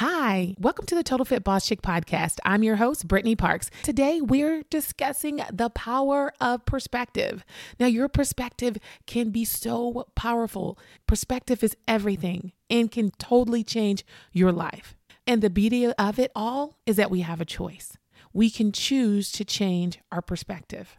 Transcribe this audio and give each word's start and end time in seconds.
Hi, 0.00 0.54
welcome 0.58 0.84
to 0.88 0.94
the 0.94 1.02
Total 1.02 1.24
Fit 1.24 1.42
Boss 1.42 1.66
Chick 1.66 1.80
podcast. 1.80 2.36
I'm 2.44 2.62
your 2.62 2.76
host, 2.76 3.08
Brittany 3.08 3.34
Parks. 3.34 3.70
Today, 3.82 4.20
we're 4.20 4.62
discussing 4.64 5.40
the 5.50 5.70
power 5.70 6.34
of 6.38 6.66
perspective. 6.66 7.46
Now, 7.80 7.86
your 7.86 8.06
perspective 8.06 8.76
can 9.06 9.30
be 9.30 9.46
so 9.46 10.06
powerful. 10.14 10.78
Perspective 11.06 11.64
is 11.64 11.74
everything 11.88 12.52
and 12.68 12.90
can 12.90 13.10
totally 13.12 13.64
change 13.64 14.04
your 14.32 14.52
life. 14.52 14.94
And 15.26 15.40
the 15.40 15.48
beauty 15.48 15.86
of 15.86 16.18
it 16.18 16.30
all 16.36 16.76
is 16.84 16.96
that 16.96 17.10
we 17.10 17.22
have 17.22 17.40
a 17.40 17.46
choice. 17.46 17.96
We 18.34 18.50
can 18.50 18.72
choose 18.72 19.32
to 19.32 19.46
change 19.46 20.00
our 20.12 20.20
perspective. 20.20 20.98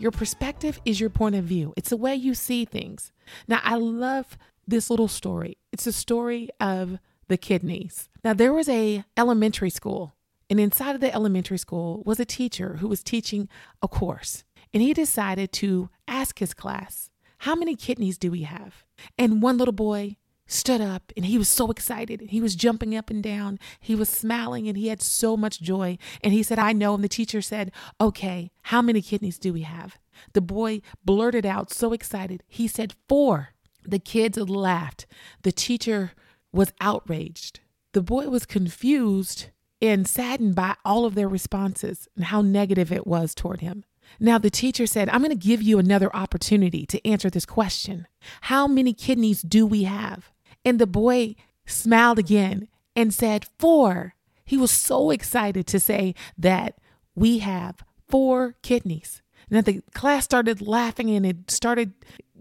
Your 0.00 0.10
perspective 0.10 0.80
is 0.86 0.98
your 0.98 1.10
point 1.10 1.34
of 1.34 1.44
view. 1.44 1.74
It's 1.76 1.90
the 1.90 1.96
way 1.98 2.14
you 2.14 2.32
see 2.32 2.64
things. 2.64 3.12
Now, 3.46 3.60
I 3.62 3.74
love 3.76 4.38
this 4.66 4.88
little 4.88 5.08
story. 5.08 5.58
It's 5.72 5.86
a 5.86 5.92
story 5.92 6.48
of 6.58 6.98
the 7.28 7.36
kidneys. 7.36 8.08
Now, 8.24 8.32
there 8.32 8.54
was 8.54 8.66
a 8.66 9.04
elementary 9.18 9.68
school, 9.68 10.14
and 10.48 10.58
inside 10.58 10.94
of 10.94 11.02
the 11.02 11.12
elementary 11.14 11.58
school 11.58 12.02
was 12.06 12.18
a 12.18 12.24
teacher 12.24 12.76
who 12.76 12.88
was 12.88 13.02
teaching 13.02 13.46
a 13.82 13.88
course. 13.88 14.42
And 14.72 14.82
he 14.82 14.94
decided 14.94 15.52
to 15.52 15.90
ask 16.08 16.38
his 16.38 16.54
class, 16.54 17.10
"How 17.40 17.54
many 17.54 17.76
kidneys 17.76 18.16
do 18.16 18.30
we 18.30 18.42
have?" 18.42 18.86
And 19.18 19.42
one 19.42 19.58
little 19.58 19.72
boy 19.72 20.16
stood 20.50 20.80
up 20.80 21.12
and 21.16 21.26
he 21.26 21.38
was 21.38 21.48
so 21.48 21.70
excited. 21.70 22.20
He 22.30 22.40
was 22.40 22.54
jumping 22.54 22.96
up 22.96 23.10
and 23.10 23.22
down. 23.22 23.58
He 23.78 23.94
was 23.94 24.08
smiling 24.08 24.68
and 24.68 24.76
he 24.76 24.88
had 24.88 25.02
so 25.02 25.36
much 25.36 25.60
joy. 25.60 25.98
And 26.22 26.32
he 26.32 26.42
said, 26.42 26.58
I 26.58 26.72
know. 26.72 26.94
And 26.94 27.04
the 27.04 27.08
teacher 27.08 27.40
said, 27.40 27.72
Okay, 28.00 28.50
how 28.62 28.82
many 28.82 29.02
kidneys 29.02 29.38
do 29.38 29.52
we 29.52 29.62
have? 29.62 29.98
The 30.32 30.40
boy 30.40 30.82
blurted 31.04 31.46
out, 31.46 31.72
so 31.72 31.92
excited. 31.92 32.42
He 32.46 32.68
said, 32.68 32.94
Four. 33.08 33.50
The 33.84 33.98
kids 33.98 34.36
laughed. 34.36 35.06
The 35.42 35.52
teacher 35.52 36.12
was 36.52 36.72
outraged. 36.80 37.60
The 37.92 38.02
boy 38.02 38.28
was 38.28 38.44
confused 38.44 39.46
and 39.80 40.06
saddened 40.06 40.54
by 40.54 40.76
all 40.84 41.06
of 41.06 41.14
their 41.14 41.28
responses 41.28 42.06
and 42.14 42.26
how 42.26 42.42
negative 42.42 42.92
it 42.92 43.06
was 43.06 43.34
toward 43.34 43.60
him. 43.60 43.84
Now, 44.18 44.38
the 44.38 44.50
teacher 44.50 44.86
said, 44.86 45.08
I'm 45.08 45.22
going 45.22 45.30
to 45.30 45.36
give 45.36 45.62
you 45.62 45.78
another 45.78 46.14
opportunity 46.14 46.84
to 46.86 47.06
answer 47.06 47.30
this 47.30 47.46
question 47.46 48.06
How 48.42 48.66
many 48.66 48.92
kidneys 48.92 49.42
do 49.42 49.66
we 49.66 49.84
have? 49.84 50.30
And 50.64 50.78
the 50.78 50.86
boy 50.86 51.36
smiled 51.66 52.18
again 52.18 52.68
and 52.96 53.14
said, 53.14 53.46
Four. 53.58 54.14
He 54.44 54.56
was 54.56 54.72
so 54.72 55.10
excited 55.10 55.66
to 55.68 55.78
say 55.78 56.14
that 56.36 56.78
we 57.14 57.38
have 57.38 57.84
four 58.08 58.56
kidneys. 58.62 59.22
Now 59.48 59.60
the 59.60 59.82
class 59.94 60.24
started 60.24 60.60
laughing 60.60 61.10
and 61.10 61.24
it 61.24 61.50
started 61.50 61.92